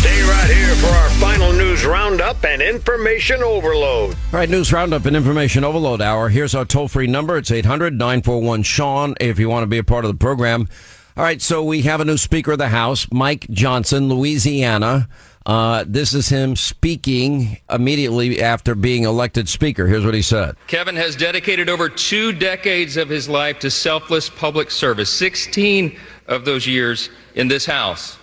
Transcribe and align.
Stay 0.00 0.22
right 0.22 0.48
here 0.48 0.74
for 0.76 0.86
our 0.86 1.10
final 1.10 1.52
news 1.52 1.84
roundup 1.84 2.42
and 2.46 2.62
information 2.62 3.42
overload. 3.42 4.14
All 4.14 4.18
right, 4.32 4.48
news 4.48 4.72
roundup 4.72 5.04
and 5.04 5.14
information 5.14 5.62
overload 5.62 6.00
hour. 6.00 6.30
Here's 6.30 6.54
our 6.54 6.64
toll 6.64 6.88
free 6.88 7.06
number. 7.06 7.36
It's 7.36 7.50
800 7.50 7.92
941 7.92 8.62
Sean 8.62 9.14
if 9.20 9.38
you 9.38 9.50
want 9.50 9.64
to 9.64 9.66
be 9.66 9.76
a 9.76 9.84
part 9.84 10.06
of 10.06 10.10
the 10.10 10.16
program. 10.16 10.68
All 11.18 11.22
right, 11.22 11.42
so 11.42 11.62
we 11.62 11.82
have 11.82 12.00
a 12.00 12.06
new 12.06 12.16
Speaker 12.16 12.52
of 12.52 12.58
the 12.58 12.68
House, 12.68 13.08
Mike 13.12 13.46
Johnson, 13.50 14.08
Louisiana. 14.08 15.06
Uh, 15.44 15.84
this 15.86 16.14
is 16.14 16.30
him 16.30 16.56
speaking 16.56 17.58
immediately 17.68 18.40
after 18.40 18.74
being 18.74 19.04
elected 19.04 19.50
Speaker. 19.50 19.86
Here's 19.86 20.06
what 20.06 20.14
he 20.14 20.22
said 20.22 20.56
Kevin 20.66 20.96
has 20.96 21.14
dedicated 21.14 21.68
over 21.68 21.90
two 21.90 22.32
decades 22.32 22.96
of 22.96 23.10
his 23.10 23.28
life 23.28 23.58
to 23.58 23.70
selfless 23.70 24.30
public 24.30 24.70
service, 24.70 25.12
16 25.12 25.94
of 26.26 26.46
those 26.46 26.66
years 26.66 27.10
in 27.34 27.48
this 27.48 27.66
House. 27.66 28.16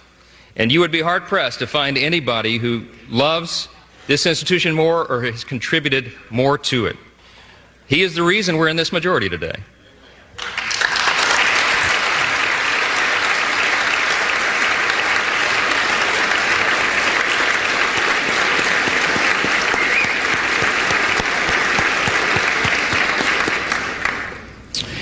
And 0.58 0.72
you 0.72 0.80
would 0.80 0.92
be 0.92 1.02
hard 1.02 1.26
pressed 1.26 1.60
to 1.60 1.68
find 1.68 2.00
anybody 2.00 2.58
who 2.58 2.88
loves 3.10 3.70
this 4.08 4.26
institution 4.26 4.74
more 4.74 5.06
or 5.06 5.22
has 5.22 5.44
contributed 5.44 6.12
more 6.32 6.58
to 6.58 6.88
it. 6.88 6.98
He 7.86 8.02
is 8.02 8.16
the 8.16 8.24
reason 8.24 8.58
we're 8.58 8.68
in 8.68 8.76
this 8.76 8.92
majority 8.92 9.30
today. 9.30 9.56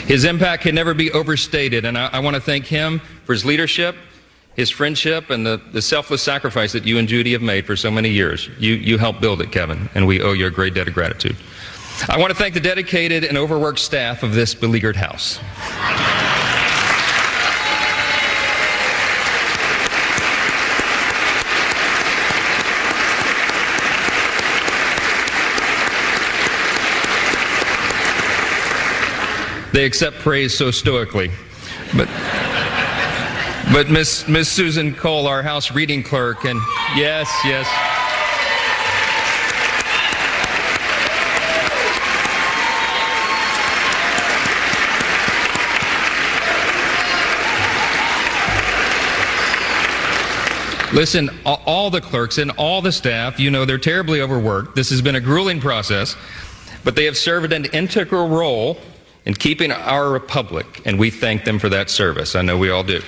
His 0.05 0.23
impact 0.25 0.63
can 0.63 0.75
never 0.75 0.93
be 0.93 1.11
overstated, 1.11 1.83
and 1.85 1.97
I, 1.97 2.07
I 2.13 2.19
want 2.19 2.35
to 2.35 2.41
thank 2.41 2.65
him 2.65 2.99
for 3.25 3.33
his 3.33 3.43
leadership 3.43 3.95
his 4.55 4.69
friendship 4.69 5.29
and 5.29 5.45
the, 5.45 5.61
the 5.71 5.81
selfless 5.81 6.21
sacrifice 6.21 6.71
that 6.71 6.85
you 6.85 6.97
and 6.97 7.07
Judy 7.07 7.33
have 7.33 7.41
made 7.41 7.65
for 7.65 7.75
so 7.75 7.91
many 7.91 8.09
years. 8.09 8.49
You, 8.57 8.73
you 8.73 8.97
helped 8.97 9.21
build 9.21 9.41
it, 9.41 9.51
Kevin, 9.51 9.89
and 9.95 10.07
we 10.07 10.21
owe 10.21 10.33
you 10.33 10.47
a 10.47 10.51
great 10.51 10.73
debt 10.73 10.87
of 10.87 10.93
gratitude. 10.93 11.35
I 12.09 12.17
want 12.17 12.31
to 12.31 12.37
thank 12.37 12.53
the 12.53 12.59
dedicated 12.59 13.23
and 13.23 13.37
overworked 13.37 13.79
staff 13.79 14.23
of 14.23 14.33
this 14.33 14.55
beleaguered 14.55 14.95
house. 14.95 15.39
They 29.73 29.85
accept 29.85 30.19
praise 30.19 30.57
so 30.57 30.71
stoically. 30.71 31.31
But 31.97 32.07
but 33.75 33.89
Miss 33.89 34.25
Miss 34.29 34.47
Susan 34.47 34.95
Cole, 34.95 35.27
our 35.27 35.43
house 35.43 35.69
reading 35.69 36.01
clerk, 36.01 36.45
and 36.45 36.61
yes, 36.95 37.29
yes. 37.43 37.67
Listen, 50.93 51.29
all 51.43 51.89
the 51.89 51.99
clerks 51.99 52.37
and 52.37 52.51
all 52.51 52.81
the 52.81 52.93
staff, 52.93 53.37
you 53.41 53.51
know, 53.51 53.65
they're 53.65 53.77
terribly 53.77 54.21
overworked. 54.21 54.77
This 54.77 54.89
has 54.89 55.01
been 55.01 55.15
a 55.15 55.19
grueling 55.19 55.59
process, 55.59 56.15
but 56.85 56.95
they 56.95 57.03
have 57.03 57.17
served 57.17 57.51
an 57.51 57.65
integral 57.73 58.29
role 58.29 58.77
in 59.25 59.33
keeping 59.33 59.73
our 59.73 60.09
republic, 60.09 60.81
and 60.85 60.97
we 60.97 61.09
thank 61.09 61.43
them 61.43 61.59
for 61.59 61.67
that 61.67 61.89
service. 61.89 62.37
I 62.37 62.41
know 62.41 62.57
we 62.57 62.69
all 62.69 62.83
do. 62.83 63.01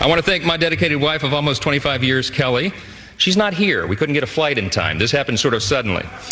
I 0.00 0.06
want 0.06 0.20
to 0.20 0.22
thank 0.22 0.44
my 0.44 0.56
dedicated 0.56 1.00
wife 1.00 1.24
of 1.24 1.34
almost 1.34 1.60
25 1.60 2.04
years, 2.04 2.30
Kelly. 2.30 2.72
She's 3.16 3.36
not 3.36 3.52
here. 3.52 3.84
We 3.84 3.96
couldn't 3.96 4.12
get 4.12 4.22
a 4.22 4.28
flight 4.28 4.56
in 4.56 4.70
time. 4.70 4.96
This 4.96 5.10
happened 5.10 5.40
sort 5.40 5.54
of 5.54 5.62
suddenly. 5.62 6.04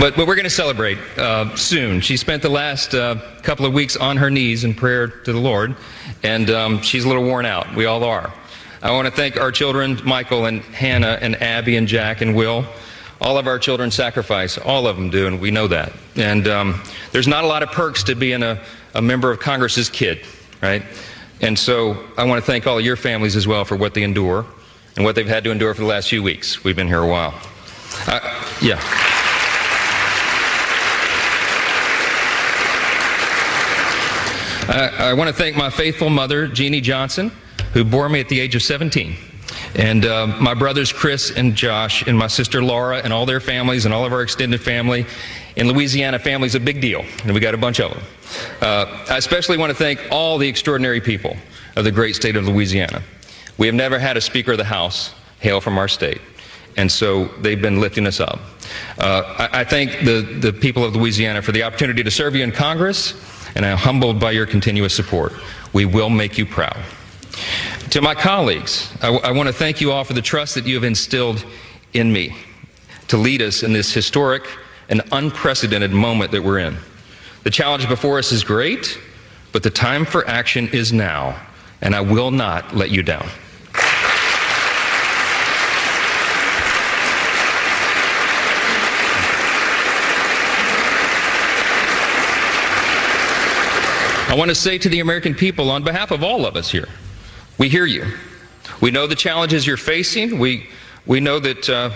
but, 0.00 0.16
but 0.16 0.26
we're 0.26 0.34
going 0.34 0.44
to 0.44 0.50
celebrate 0.50 0.96
uh, 1.18 1.54
soon. 1.56 2.00
She 2.00 2.16
spent 2.16 2.40
the 2.40 2.48
last 2.48 2.94
uh, 2.94 3.16
couple 3.42 3.66
of 3.66 3.74
weeks 3.74 3.98
on 3.98 4.16
her 4.16 4.30
knees 4.30 4.64
in 4.64 4.72
prayer 4.72 5.08
to 5.08 5.32
the 5.34 5.38
Lord, 5.38 5.76
and 6.22 6.48
um, 6.48 6.80
she's 6.80 7.04
a 7.04 7.08
little 7.08 7.24
worn 7.24 7.44
out. 7.44 7.74
We 7.76 7.84
all 7.84 8.02
are. 8.02 8.32
I 8.80 8.92
want 8.92 9.08
to 9.08 9.12
thank 9.12 9.38
our 9.38 9.52
children, 9.52 10.00
Michael 10.04 10.46
and 10.46 10.62
Hannah 10.62 11.18
and 11.20 11.36
Abby 11.42 11.76
and 11.76 11.86
Jack 11.86 12.22
and 12.22 12.34
Will. 12.34 12.64
All 13.20 13.36
of 13.36 13.46
our 13.46 13.58
children 13.58 13.90
sacrifice. 13.90 14.56
All 14.56 14.86
of 14.86 14.96
them 14.96 15.10
do, 15.10 15.26
and 15.26 15.38
we 15.38 15.50
know 15.50 15.68
that. 15.68 15.92
And 16.16 16.48
um, 16.48 16.82
there's 17.12 17.28
not 17.28 17.44
a 17.44 17.46
lot 17.46 17.62
of 17.62 17.70
perks 17.70 18.02
to 18.04 18.14
being 18.14 18.42
a 18.42 18.58
a 18.96 19.02
member 19.02 19.30
of 19.30 19.38
Congress's 19.38 19.90
kid, 19.90 20.20
right? 20.62 20.82
And 21.40 21.58
so 21.58 22.02
I 22.16 22.24
want 22.24 22.42
to 22.42 22.46
thank 22.50 22.66
all 22.66 22.80
your 22.80 22.96
families 22.96 23.36
as 23.36 23.46
well 23.46 23.64
for 23.64 23.76
what 23.76 23.92
they 23.92 24.02
endure 24.02 24.46
and 24.96 25.04
what 25.04 25.14
they've 25.14 25.28
had 25.28 25.44
to 25.44 25.50
endure 25.50 25.74
for 25.74 25.82
the 25.82 25.86
last 25.86 26.08
few 26.08 26.22
weeks. 26.22 26.64
We've 26.64 26.74
been 26.74 26.88
here 26.88 27.02
a 27.02 27.06
while. 27.06 27.34
Uh, 28.06 28.20
yeah. 28.62 28.80
I, 34.68 35.10
I 35.10 35.12
want 35.12 35.28
to 35.28 35.34
thank 35.34 35.56
my 35.56 35.68
faithful 35.68 36.08
mother, 36.08 36.48
Jeannie 36.48 36.80
Johnson, 36.80 37.30
who 37.74 37.84
bore 37.84 38.08
me 38.08 38.20
at 38.20 38.28
the 38.30 38.40
age 38.40 38.54
of 38.56 38.62
17. 38.62 39.14
And 39.74 40.06
uh, 40.06 40.26
my 40.26 40.54
brothers 40.54 40.90
Chris 40.90 41.30
and 41.30 41.54
Josh, 41.54 42.06
and 42.06 42.16
my 42.16 42.26
sister 42.28 42.64
Laura, 42.64 42.98
and 42.98 43.12
all 43.12 43.26
their 43.26 43.40
families, 43.40 43.84
and 43.84 43.92
all 43.92 44.06
of 44.06 44.12
our 44.12 44.22
extended 44.22 44.62
family. 44.62 45.06
In 45.56 45.68
Louisiana, 45.68 46.18
family's 46.18 46.54
a 46.54 46.60
big 46.60 46.80
deal, 46.80 47.04
and 47.24 47.34
we 47.34 47.40
got 47.40 47.54
a 47.54 47.58
bunch 47.58 47.78
of 47.78 47.92
them. 47.92 48.02
Uh, 48.60 49.04
I 49.08 49.16
especially 49.16 49.58
want 49.58 49.70
to 49.70 49.76
thank 49.76 50.00
all 50.10 50.38
the 50.38 50.48
extraordinary 50.48 51.00
people 51.00 51.36
of 51.76 51.84
the 51.84 51.92
great 51.92 52.16
state 52.16 52.36
of 52.36 52.46
Louisiana. 52.46 53.02
We 53.58 53.66
have 53.66 53.74
never 53.74 53.98
had 53.98 54.16
a 54.16 54.20
Speaker 54.20 54.52
of 54.52 54.58
the 54.58 54.64
House 54.64 55.14
hail 55.40 55.60
from 55.60 55.78
our 55.78 55.88
state, 55.88 56.20
and 56.76 56.90
so 56.90 57.26
they've 57.40 57.60
been 57.60 57.80
lifting 57.80 58.06
us 58.06 58.20
up. 58.20 58.40
Uh, 58.98 59.48
I, 59.52 59.60
I 59.60 59.64
thank 59.64 60.04
the, 60.04 60.22
the 60.40 60.52
people 60.52 60.84
of 60.84 60.96
Louisiana 60.96 61.42
for 61.42 61.52
the 61.52 61.62
opportunity 61.62 62.02
to 62.02 62.10
serve 62.10 62.34
you 62.34 62.42
in 62.42 62.52
Congress, 62.52 63.14
and 63.54 63.64
I'm 63.64 63.78
humbled 63.78 64.20
by 64.20 64.32
your 64.32 64.46
continuous 64.46 64.94
support. 64.94 65.32
We 65.72 65.84
will 65.84 66.10
make 66.10 66.38
you 66.38 66.46
proud. 66.46 66.78
To 67.90 68.02
my 68.02 68.14
colleagues, 68.14 68.92
I 69.02 69.30
want 69.30 69.48
to 69.48 69.52
thank 69.52 69.80
you 69.80 69.92
all 69.92 70.04
for 70.04 70.12
the 70.12 70.22
trust 70.22 70.54
that 70.54 70.66
you 70.66 70.74
have 70.74 70.84
instilled 70.84 71.44
in 71.92 72.12
me 72.12 72.36
to 73.08 73.16
lead 73.16 73.42
us 73.42 73.62
in 73.62 73.72
this 73.72 73.92
historic 73.92 74.42
and 74.88 75.02
unprecedented 75.12 75.92
moment 75.92 76.32
that 76.32 76.42
we're 76.42 76.58
in. 76.58 76.76
The 77.46 77.52
challenge 77.52 77.88
before 77.88 78.18
us 78.18 78.32
is 78.32 78.42
great, 78.42 78.98
but 79.52 79.62
the 79.62 79.70
time 79.70 80.04
for 80.04 80.26
action 80.26 80.66
is 80.72 80.92
now, 80.92 81.40
and 81.80 81.94
I 81.94 82.00
will 82.00 82.32
not 82.32 82.74
let 82.74 82.90
you 82.90 83.04
down. 83.04 83.28
I 94.28 94.34
want 94.36 94.48
to 94.48 94.56
say 94.56 94.76
to 94.78 94.88
the 94.88 94.98
American 94.98 95.32
people, 95.32 95.70
on 95.70 95.84
behalf 95.84 96.10
of 96.10 96.24
all 96.24 96.46
of 96.46 96.56
us 96.56 96.68
here, 96.68 96.88
we 97.58 97.68
hear 97.68 97.86
you. 97.86 98.06
We 98.80 98.90
know 98.90 99.06
the 99.06 99.14
challenges 99.14 99.68
you're 99.68 99.76
facing. 99.76 100.40
We, 100.40 100.68
we 101.06 101.20
know 101.20 101.38
that, 101.38 101.68
uh, 101.68 101.90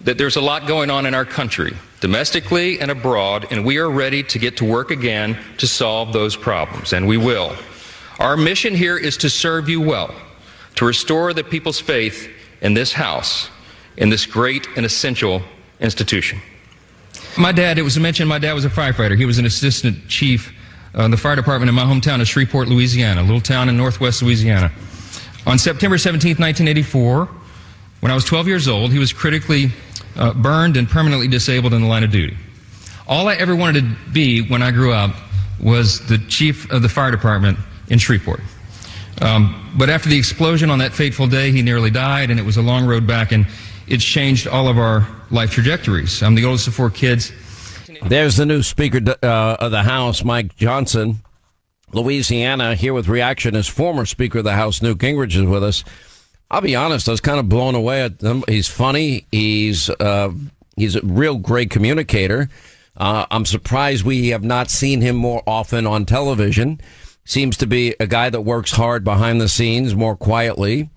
that 0.00 0.18
there's 0.18 0.34
a 0.34 0.40
lot 0.40 0.66
going 0.66 0.90
on 0.90 1.06
in 1.06 1.14
our 1.14 1.24
country, 1.24 1.76
domestically 2.00 2.80
and 2.80 2.90
abroad, 2.90 3.46
and 3.50 3.64
we 3.64 3.78
are 3.78 3.90
ready 3.90 4.22
to 4.22 4.38
get 4.38 4.56
to 4.56 4.64
work 4.64 4.90
again 4.90 5.38
to 5.58 5.66
solve 5.66 6.12
those 6.12 6.36
problems, 6.36 6.92
and 6.92 7.06
we 7.06 7.16
will. 7.16 7.54
Our 8.18 8.36
mission 8.36 8.74
here 8.74 8.96
is 8.96 9.16
to 9.18 9.30
serve 9.30 9.68
you 9.68 9.80
well, 9.80 10.14
to 10.76 10.84
restore 10.84 11.32
the 11.32 11.44
people's 11.44 11.80
faith 11.80 12.30
in 12.60 12.74
this 12.74 12.92
House, 12.92 13.50
in 13.96 14.10
this 14.10 14.26
great 14.26 14.66
and 14.76 14.84
essential 14.84 15.42
institution. 15.80 16.40
My 17.38 17.52
dad, 17.52 17.78
it 17.78 17.82
was 17.82 17.98
mentioned, 17.98 18.28
my 18.28 18.38
dad 18.38 18.54
was 18.54 18.64
a 18.64 18.70
firefighter. 18.70 19.16
He 19.16 19.24
was 19.24 19.38
an 19.38 19.46
assistant 19.46 20.08
chief 20.08 20.52
uh, 20.94 21.06
the 21.08 21.16
fire 21.16 21.36
department 21.36 21.68
in 21.68 21.74
my 21.74 21.84
hometown 21.84 22.20
of 22.20 22.28
Shreveport, 22.28 22.68
Louisiana, 22.68 23.20
a 23.20 23.22
little 23.22 23.40
town 23.40 23.68
in 23.68 23.76
northwest 23.76 24.22
Louisiana. 24.22 24.72
On 25.46 25.58
September 25.58 25.96
17, 25.96 26.36
1984, 26.36 27.28
when 28.00 28.10
I 28.10 28.14
was 28.14 28.24
12 28.24 28.48
years 28.48 28.66
old, 28.66 28.92
he 28.92 28.98
was 28.98 29.12
critically 29.12 29.70
uh, 30.16 30.32
burned 30.34 30.76
and 30.76 30.88
permanently 30.88 31.28
disabled 31.28 31.72
in 31.72 31.82
the 31.82 31.88
line 31.88 32.04
of 32.04 32.10
duty. 32.10 32.36
All 33.06 33.28
I 33.28 33.34
ever 33.34 33.56
wanted 33.56 33.82
to 33.82 34.10
be 34.12 34.42
when 34.42 34.62
I 34.62 34.70
grew 34.70 34.92
up 34.92 35.14
was 35.60 36.06
the 36.06 36.18
chief 36.28 36.70
of 36.70 36.82
the 36.82 36.88
fire 36.88 37.10
department 37.10 37.58
in 37.88 37.98
Shreveport. 37.98 38.40
Um, 39.20 39.72
but 39.76 39.90
after 39.90 40.08
the 40.08 40.16
explosion 40.16 40.70
on 40.70 40.78
that 40.78 40.92
fateful 40.92 41.26
day, 41.26 41.50
he 41.52 41.62
nearly 41.62 41.90
died, 41.90 42.30
and 42.30 42.40
it 42.40 42.46
was 42.46 42.56
a 42.56 42.62
long 42.62 42.86
road 42.86 43.06
back, 43.06 43.32
and 43.32 43.46
it's 43.86 44.04
changed 44.04 44.46
all 44.46 44.68
of 44.68 44.78
our 44.78 45.06
life 45.30 45.50
trajectories. 45.50 46.22
I'm 46.22 46.34
the 46.34 46.44
oldest 46.44 46.68
of 46.68 46.74
four 46.74 46.90
kids. 46.90 47.32
There's 48.02 48.36
the 48.36 48.46
new 48.46 48.62
Speaker 48.62 49.00
uh, 49.22 49.56
of 49.58 49.72
the 49.72 49.82
House, 49.82 50.24
Mike 50.24 50.56
Johnson, 50.56 51.18
Louisiana, 51.92 52.74
here 52.74 52.94
with 52.94 53.08
reaction 53.08 53.56
as 53.56 53.68
former 53.68 54.06
Speaker 54.06 54.38
of 54.38 54.44
the 54.44 54.52
House, 54.52 54.80
Newt 54.80 54.98
Gingrich, 54.98 55.36
is 55.36 55.42
with 55.42 55.64
us. 55.64 55.84
I'll 56.50 56.60
be 56.60 56.74
honest, 56.74 57.08
I 57.08 57.12
was 57.12 57.20
kind 57.20 57.38
of 57.38 57.48
blown 57.48 57.74
away 57.74 58.02
at 58.02 58.20
him. 58.20 58.42
He's 58.48 58.66
funny. 58.66 59.26
He's 59.30 59.88
uh, 59.88 60.32
he's 60.76 60.96
a 60.96 61.00
real 61.02 61.36
great 61.36 61.70
communicator. 61.70 62.48
Uh, 62.96 63.26
I'm 63.30 63.46
surprised 63.46 64.04
we 64.04 64.28
have 64.28 64.42
not 64.42 64.68
seen 64.68 65.00
him 65.00 65.16
more 65.16 65.42
often 65.46 65.86
on 65.86 66.06
television. 66.06 66.80
Seems 67.24 67.56
to 67.58 67.66
be 67.66 67.94
a 68.00 68.06
guy 68.06 68.30
that 68.30 68.40
works 68.40 68.72
hard 68.72 69.04
behind 69.04 69.40
the 69.40 69.48
scenes, 69.48 69.94
more 69.94 70.16
quietly. 70.16 70.90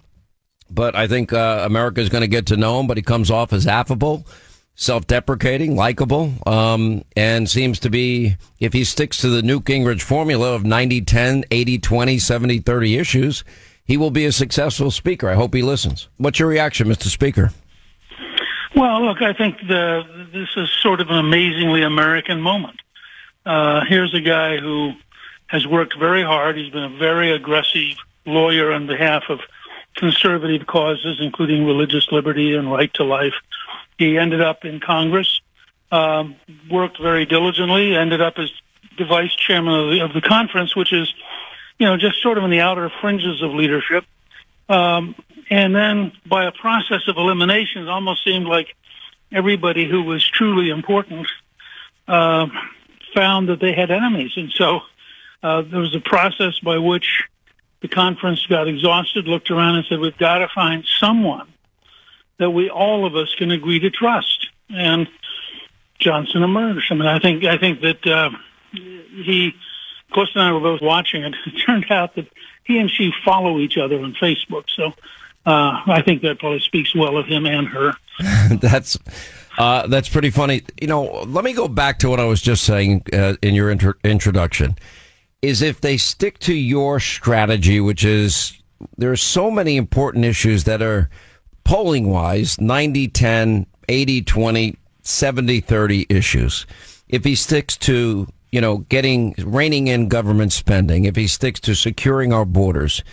But 0.72 0.96
I 0.96 1.08
think 1.08 1.32
uh, 1.32 1.62
America 1.64 2.02
is 2.02 2.10
going 2.10 2.22
to 2.22 2.28
get 2.28 2.48
to 2.48 2.58
know 2.58 2.80
him. 2.80 2.88
But 2.88 2.98
he 2.98 3.04
comes 3.04 3.30
off 3.30 3.54
as 3.54 3.68
affable 3.68 4.26
self-deprecating, 4.76 5.76
likable, 5.76 6.34
um, 6.48 7.04
and 7.16 7.50
seems 7.50 7.80
to 7.80 7.90
be, 7.90 8.36
if 8.60 8.74
he 8.74 8.84
sticks 8.84 9.18
to 9.18 9.30
the 9.30 9.44
Newt 9.44 9.66
Gingrich 9.66 10.02
formula 10.02 10.54
of 10.56 10.64
90-10, 10.64 11.48
80-20, 11.50 11.82
70-30 11.82 13.00
issues, 13.00 13.44
he 13.86 13.98
will 13.98 14.12
be 14.12 14.26
a 14.26 14.32
successful 14.32 14.92
speaker. 14.92 15.30
I 15.30 15.36
hope 15.36 15.54
he 15.54 15.62
listens. 15.62 16.08
What's 16.18 16.40
your 16.40 16.48
reaction, 16.48 16.88
Mr. 16.88 17.08
Speaker? 17.08 17.52
Well, 18.76 19.06
look, 19.06 19.22
I 19.22 19.34
think 19.34 19.58
the, 19.68 20.04
this 20.34 20.50
is 20.56 20.70
sort 20.82 21.00
of 21.00 21.10
an 21.10 21.18
amazingly 21.18 21.84
American 21.84 22.42
moment. 22.42 22.80
Uh, 23.46 23.82
here's 23.88 24.14
a 24.14 24.22
guy 24.22 24.58
who 24.58 24.94
has 25.48 25.68
worked 25.68 25.98
very 25.98 26.24
hard. 26.24 26.58
He's 26.58 26.72
been 26.72 26.84
a 26.84 26.98
very 26.98 27.32
aggressive 27.32 27.98
lawyer 28.26 28.72
on 28.72 28.88
behalf 28.88 29.24
of 29.30 29.40
conservative 29.96 30.66
causes, 30.66 31.18
including 31.20 31.66
religious 31.66 32.12
liberty 32.12 32.56
and 32.56 32.72
right 32.72 32.92
to 32.96 33.04
life. 33.04 33.34
He 33.98 34.18
ended 34.18 34.42
up 34.42 34.66
in 34.66 34.80
Congress, 34.80 35.42
um, 35.92 36.36
worked 36.72 37.00
very 37.00 37.26
diligently, 37.26 37.96
ended 37.96 38.22
up 38.22 38.40
as 38.40 38.52
the 38.98 39.06
vice 39.06 39.36
chairman 39.36 39.74
of 39.74 39.92
the, 39.92 40.00
of 40.00 40.14
the 40.14 40.22
conference, 40.22 40.76
which 40.76 40.94
is, 40.94 41.14
you 41.80 41.86
know, 41.88 41.98
just 41.98 42.22
sort 42.22 42.38
of 42.38 42.44
in 42.44 42.50
the 42.50 42.62
outer 42.62 42.92
fringes 43.02 43.42
of 43.42 43.52
leadership. 43.52 44.06
Um, 44.70 45.16
and 45.50 45.76
then 45.76 46.12
by 46.26 46.46
a 46.46 46.52
process 46.52 47.08
of 47.08 47.18
elimination, 47.18 47.84
it 47.84 47.90
almost 47.90 48.24
seemed 48.24 48.46
like 48.46 48.76
everybody 49.32 49.90
who 49.90 50.04
was 50.04 50.26
truly 50.28 50.70
important 50.70 51.28
uh, 52.08 52.48
found 53.14 53.50
that 53.50 53.60
they 53.60 53.74
had 53.74 53.92
enemies. 53.92 54.32
And 54.36 54.52
so 54.52 54.82
uh, 55.42 55.62
there 55.62 55.80
was 55.80 55.96
a 55.96 56.00
process 56.00 56.60
by 56.60 56.78
which 56.78 57.24
the 57.82 57.88
conference 57.88 58.46
got 58.46 58.68
exhausted, 58.68 59.28
looked 59.28 59.52
around 59.52 59.76
and 59.76 59.86
said, 59.88 60.00
we've 60.00 60.18
got 60.18 60.38
to 60.40 60.48
find 60.48 60.86
someone 61.00 61.48
that 62.38 62.50
we 62.50 62.70
all 62.70 63.06
of 63.06 63.16
us 63.16 63.34
can 63.36 63.52
agree 63.52 63.80
to 63.80 63.90
trust. 63.90 64.48
And 64.70 65.08
Johnson 66.00 66.44
emerged. 66.44 66.92
I 66.92 66.96
mean, 66.96 67.08
I 67.08 67.20
think 67.20 67.44
I 67.46 67.58
think 67.58 67.82
that 67.82 68.08
uh, 68.08 68.30
he, 68.72 69.54
Cliff 70.14 70.30
and 70.36 70.44
I 70.44 70.52
were 70.52 70.60
both 70.60 70.82
watching 70.82 71.24
it. 71.24 71.36
It 71.46 71.60
turned 71.66 71.92
out 71.92 72.16
that 72.16 72.28
he 72.64 72.78
and 72.78 72.90
she 72.90 73.12
follow 73.26 73.60
each 73.60 73.78
other 73.78 74.00
on 74.02 74.14
Facebook. 74.14 74.66
So 74.74 74.94
uh, 75.46 75.82
I 75.86 76.02
think 76.06 76.22
that 76.22 76.40
probably 76.40 76.62
speaks 76.62 76.96
well 76.96 77.18
of 77.18 77.26
him 77.26 77.46
and 77.46 77.68
her. 77.68 77.94
that's 78.58 78.98
uh, 79.58 79.88
that's 79.88 80.10
pretty 80.10 80.30
funny. 80.30 80.62
You 80.82 80.88
know, 80.88 81.04
let 81.24 81.44
me 81.44 81.54
go 81.54 81.68
back 81.68 82.00
to 82.00 82.10
what 82.10 82.20
I 82.20 82.26
was 82.26 82.42
just 82.42 82.64
saying 82.64 83.06
uh, 83.12 83.36
in 83.42 83.54
your 83.54 83.70
inter- 83.70 83.98
introduction. 84.04 84.78
Is 85.42 85.62
if 85.62 85.82
they 85.82 85.98
stick 85.98 86.40
to 86.40 86.54
your 86.54 87.02
strategy, 87.02 87.82
which 87.82 88.06
is 88.06 88.58
there 88.98 89.12
are 89.12 89.18
so 89.18 89.52
many 89.52 89.76
important 89.76 90.26
issues 90.26 90.64
that 90.64 90.82
are 90.82 91.10
polling 91.64 92.10
wise 92.10 92.60
90 92.60 93.10
10, 93.10 93.66
80 93.90 94.22
20, 94.22 94.78
70 95.02 95.60
30 95.60 96.06
issues. 96.10 96.66
If 97.10 97.24
he 97.26 97.36
sticks 97.36 97.78
to, 97.78 98.28
you 98.54 98.62
know, 98.62 98.78
getting, 98.78 99.34
reining 99.40 99.88
in 99.88 100.08
government 100.08 100.54
spending, 100.54 101.06
if 101.06 101.16
he 101.16 101.26
sticks 101.26 101.60
to 101.60 101.74
securing 101.74 102.32
our 102.32 102.46
borders, 102.46 103.04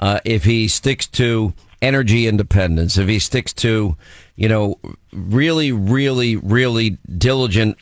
uh, 0.00 0.18
if 0.24 0.42
he 0.42 0.66
sticks 0.66 1.06
to 1.06 1.54
energy 1.80 2.26
independence, 2.26 2.98
if 2.98 3.06
he 3.06 3.20
sticks 3.20 3.52
to, 3.52 3.96
you 4.34 4.48
know, 4.48 4.76
really, 5.12 5.70
really, 5.70 6.34
really 6.34 6.98
diligent, 7.16 7.78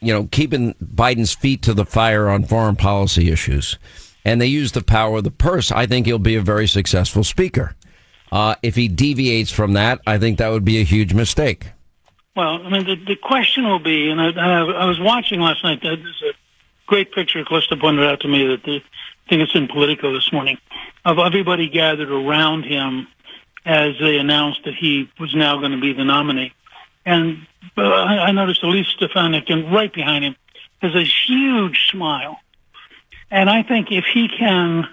you 0.00 0.14
know, 0.14 0.28
keeping 0.30 0.74
Biden's 0.74 1.34
feet 1.34 1.60
to 1.62 1.74
the 1.74 1.84
fire 1.84 2.28
on 2.28 2.44
foreign 2.44 2.76
policy 2.76 3.32
issues, 3.32 3.76
and 4.24 4.40
they 4.40 4.46
use 4.46 4.70
the 4.70 4.84
power 4.84 5.16
of 5.16 5.24
the 5.24 5.32
purse, 5.32 5.72
I 5.72 5.86
think 5.86 6.06
he'll 6.06 6.20
be 6.20 6.36
a 6.36 6.40
very 6.40 6.68
successful 6.68 7.24
speaker. 7.24 7.74
Uh, 8.30 8.54
if 8.62 8.76
he 8.76 8.86
deviates 8.86 9.50
from 9.50 9.72
that, 9.72 10.00
I 10.06 10.18
think 10.18 10.38
that 10.38 10.50
would 10.50 10.64
be 10.64 10.78
a 10.78 10.84
huge 10.84 11.14
mistake. 11.14 11.72
Well, 12.36 12.64
I 12.64 12.70
mean, 12.70 12.86
the, 12.86 12.94
the 12.94 13.16
question 13.16 13.64
will 13.64 13.80
be, 13.80 14.08
and 14.08 14.20
I, 14.20 14.60
I 14.60 14.84
was 14.84 15.00
watching 15.00 15.40
last 15.40 15.64
night. 15.64 15.80
There's 15.82 16.22
a 16.22 16.32
great 16.90 17.12
picture. 17.12 17.44
Callista 17.44 17.76
pointed 17.76 18.04
out 18.04 18.20
to 18.20 18.28
me 18.28 18.44
that 18.48 18.64
the, 18.64 18.78
I 18.78 19.28
think 19.28 19.42
it's 19.42 19.54
in 19.54 19.68
Politico 19.68 20.12
this 20.12 20.32
morning 20.32 20.58
of 21.04 21.18
everybody 21.18 21.68
gathered 21.68 22.10
around 22.10 22.64
him 22.64 23.06
as 23.64 23.94
they 24.00 24.18
announced 24.18 24.64
that 24.64 24.74
he 24.74 25.08
was 25.18 25.32
now 25.32 25.56
going 25.58 25.70
to 25.70 25.80
be 25.80 25.92
the 25.92 26.04
nominee. 26.04 26.52
And 27.06 27.46
uh, 27.78 27.82
I 27.82 28.32
noticed 28.32 28.64
Elise 28.64 28.88
Stefanik, 28.88 29.48
and 29.48 29.72
right 29.72 29.92
behind 29.92 30.24
him, 30.24 30.36
has 30.82 30.94
a 30.96 31.04
huge 31.04 31.88
smile. 31.90 32.40
And 33.30 33.48
I 33.48 33.62
think 33.62 33.92
if 33.92 34.04
he 34.12 34.28
can 34.28 34.88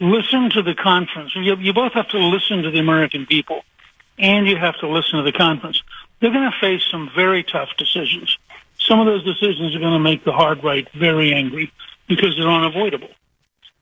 listen 0.00 0.48
to 0.50 0.62
the 0.62 0.74
conference. 0.74 1.32
You, 1.36 1.56
you 1.56 1.74
both 1.74 1.92
have 1.92 2.08
to 2.08 2.18
listen 2.18 2.62
to 2.62 2.70
the 2.70 2.78
American 2.78 3.26
people, 3.26 3.62
and 4.18 4.48
you 4.48 4.56
have 4.56 4.78
to 4.78 4.88
listen 4.88 5.18
to 5.18 5.24
the 5.24 5.36
conference. 5.36 5.82
They're 6.20 6.32
going 6.32 6.50
to 6.50 6.58
face 6.58 6.82
some 6.90 7.10
very 7.14 7.44
tough 7.44 7.68
decisions. 7.76 8.38
Some 8.90 8.98
of 8.98 9.06
those 9.06 9.22
decisions 9.22 9.76
are 9.76 9.78
going 9.78 9.92
to 9.92 10.00
make 10.00 10.24
the 10.24 10.32
hard 10.32 10.64
right 10.64 10.88
very 10.98 11.32
angry 11.32 11.72
because 12.08 12.36
they're 12.36 12.48
unavoidable. 12.50 13.10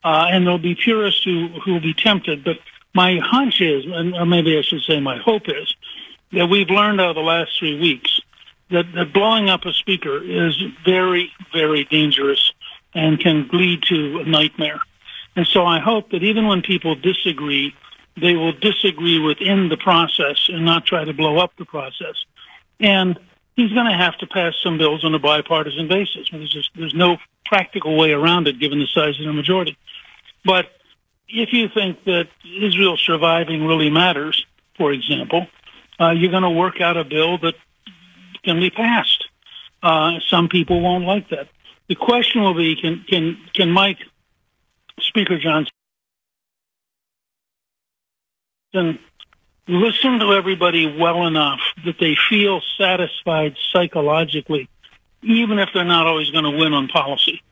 Uh, 0.05 0.27
and 0.31 0.45
there'll 0.45 0.59
be 0.59 0.75
purists 0.75 1.25
who, 1.25 1.49
who 1.65 1.73
will 1.73 1.81
be 1.81 1.95
tempted. 1.95 2.45
But 2.45 2.59
my 2.95 3.19
hunch 3.19 3.63
is, 3.63 3.87
and 3.87 4.15
or 4.15 4.27
maybe 4.27 4.59
I 4.59 4.61
should 4.61 4.83
say 4.83 5.01
my 5.01 5.17
hope 5.17 5.49
is, 5.49 5.75
that 6.33 6.49
we've 6.49 6.69
learned 6.69 7.01
of 7.01 7.15
the 7.15 7.23
last 7.23 7.59
three 7.59 7.81
weeks 7.81 8.21
that, 8.71 8.85
that 8.95 9.15
blowing 9.15 9.49
up 9.49 9.65
a 9.65 9.73
speaker 9.73 10.23
is 10.23 10.63
very, 10.85 11.33
very 11.55 11.85
dangerous 11.85 12.53
and 12.95 13.19
can 13.19 13.49
lead 13.51 13.85
to 13.85 14.19
a 14.19 14.25
nightmare. 14.25 14.81
And 15.37 15.47
so 15.47 15.65
I 15.65 15.79
hope 15.79 16.11
that 16.11 16.23
even 16.23 16.47
when 16.49 16.61
people 16.61 16.95
disagree, 16.97 17.75
they 18.21 18.35
will 18.35 18.53
disagree 18.53 19.19
within 19.19 19.71
the 19.71 19.79
process 19.79 20.51
and 20.51 20.67
not 20.67 20.85
try 20.85 21.05
to 21.05 21.15
blow 21.15 21.39
up 21.39 21.53
the 21.57 21.65
process. 21.65 22.17
And 22.79 23.19
he's 23.59 23.73
going 23.73 23.87
to 23.87 23.97
have 23.97 24.17
to 24.19 24.27
pass 24.27 24.55
some 24.63 24.79
bills 24.79 25.05
on 25.05 25.13
a 25.15 25.19
bipartisan 25.19 25.89
basis. 25.89 26.29
There's 26.31 26.51
just 26.51 26.71
there's 26.77 26.95
no 26.95 27.17
practical 27.45 27.97
way 27.97 28.13
around 28.13 28.47
it 28.47 28.61
given 28.61 28.79
the 28.79 28.87
size 28.87 29.19
of 29.19 29.27
the 29.27 29.33
majority. 29.33 29.77
But 30.45 30.67
if 31.29 31.53
you 31.53 31.69
think 31.69 32.05
that 32.05 32.29
Israel 32.45 32.97
surviving 32.97 33.67
really 33.67 33.91
matters, 33.91 34.47
for 34.77 34.93
example, 34.93 35.49
uh, 36.01 36.11
you're 36.11 36.31
going 36.31 36.45
to 36.45 36.51
work 36.51 36.81
out 36.81 36.97
a 36.97 37.05
bill 37.05 37.37
that 37.39 37.55
can 38.45 38.61
be 38.61 38.71
passed. 38.71 39.25
Uh, 39.83 40.21
some 40.29 40.49
people 40.49 40.81
won't 40.81 41.05
like 41.05 41.29
that. 41.31 41.49
The 41.89 41.97
question 41.97 42.43
will 42.43 42.55
be, 42.55 42.77
can 42.77 43.05
can 43.09 43.39
can 43.55 43.71
Mike, 43.73 43.99
Speaker 45.01 45.37
Johnson, 45.37 45.73
listen 49.69 50.19
to 50.19 50.33
everybody 50.33 50.87
well 50.99 51.27
enough 51.27 51.61
that 51.85 51.99
they 52.01 52.17
feel 52.29 52.61
satisfied 52.79 53.57
psychologically, 53.73 54.69
even 55.23 55.59
if 55.59 55.69
they're 55.75 55.85
not 55.85 56.07
always 56.07 56.31
going 56.31 56.45
to 56.45 56.51
win 56.51 56.73
on 56.73 56.89
policy? 56.89 57.43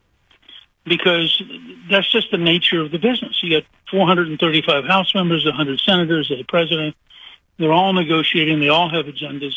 Because 0.85 1.43
that's 1.91 2.11
just 2.11 2.31
the 2.31 2.39
nature 2.39 2.81
of 2.81 2.91
the 2.91 2.99
business. 2.99 3.43
You 3.43 3.61
got 3.61 3.69
435 3.91 4.85
House 4.85 5.15
members, 5.15 5.45
100 5.45 5.81
senators, 5.81 6.31
a 6.31 6.43
president. 6.45 6.97
They're 7.59 7.73
all 7.73 7.93
negotiating. 7.93 8.61
They 8.61 8.69
all 8.69 8.89
have 8.89 9.07
agendas. 9.07 9.55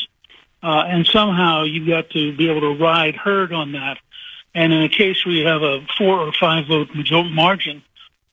Uh, 0.62 0.84
and 0.86 1.06
somehow 1.06 1.62
you've 1.62 1.88
got 1.88 2.10
to 2.10 2.36
be 2.36 2.50
able 2.50 2.60
to 2.60 2.82
ride 2.82 3.16
herd 3.16 3.52
on 3.52 3.72
that. 3.72 3.98
And 4.54 4.72
in 4.72 4.82
a 4.82 4.88
case 4.88 5.24
where 5.24 5.34
you 5.34 5.46
have 5.46 5.62
a 5.62 5.86
four 5.96 6.18
or 6.18 6.32
five 6.32 6.66
vote 6.66 6.88
margin, 7.30 7.82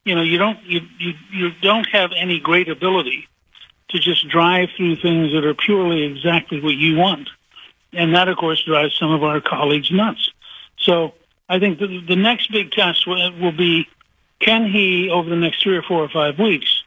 you 0.03 0.15
know 0.15 0.23
you 0.23 0.37
don't 0.37 0.61
you, 0.63 0.81
you 0.97 1.13
you 1.31 1.51
don't 1.61 1.85
have 1.89 2.11
any 2.15 2.39
great 2.39 2.69
ability 2.69 3.27
to 3.89 3.99
just 3.99 4.27
drive 4.27 4.69
through 4.75 4.97
things 4.97 5.31
that 5.33 5.45
are 5.45 5.53
purely 5.53 6.03
exactly 6.03 6.59
what 6.59 6.75
you 6.75 6.97
want, 6.97 7.29
and 7.93 8.13
that 8.15 8.27
of 8.27 8.37
course 8.37 8.63
drives 8.63 8.95
some 8.97 9.11
of 9.11 9.23
our 9.23 9.41
colleagues 9.41 9.91
nuts. 9.91 10.31
So 10.77 11.13
I 11.49 11.59
think 11.59 11.79
the, 11.79 12.03
the 12.07 12.15
next 12.15 12.51
big 12.51 12.71
test 12.71 13.07
will, 13.07 13.31
will 13.39 13.51
be 13.51 13.87
can 14.39 14.69
he 14.69 15.09
over 15.09 15.29
the 15.29 15.35
next 15.35 15.63
three 15.63 15.77
or 15.77 15.81
four 15.81 16.03
or 16.03 16.09
five 16.09 16.37
weeks 16.37 16.83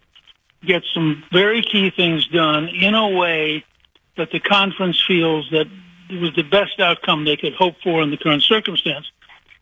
get 0.65 0.83
some 0.93 1.25
very 1.33 1.63
key 1.63 1.91
things 1.91 2.27
done 2.29 2.69
in 2.69 2.95
a 2.95 3.09
way 3.09 3.65
that 4.17 4.31
the 4.31 4.41
conference 4.41 5.03
feels 5.07 5.49
that 5.51 5.67
it 6.11 6.21
was 6.21 6.35
the 6.35 6.43
best 6.43 6.81
outcome 6.81 7.25
they 7.25 7.37
could 7.37 7.55
hope 7.55 7.77
for 7.83 8.03
in 8.03 8.11
the 8.11 8.17
current 8.17 8.43
circumstance. 8.43 9.11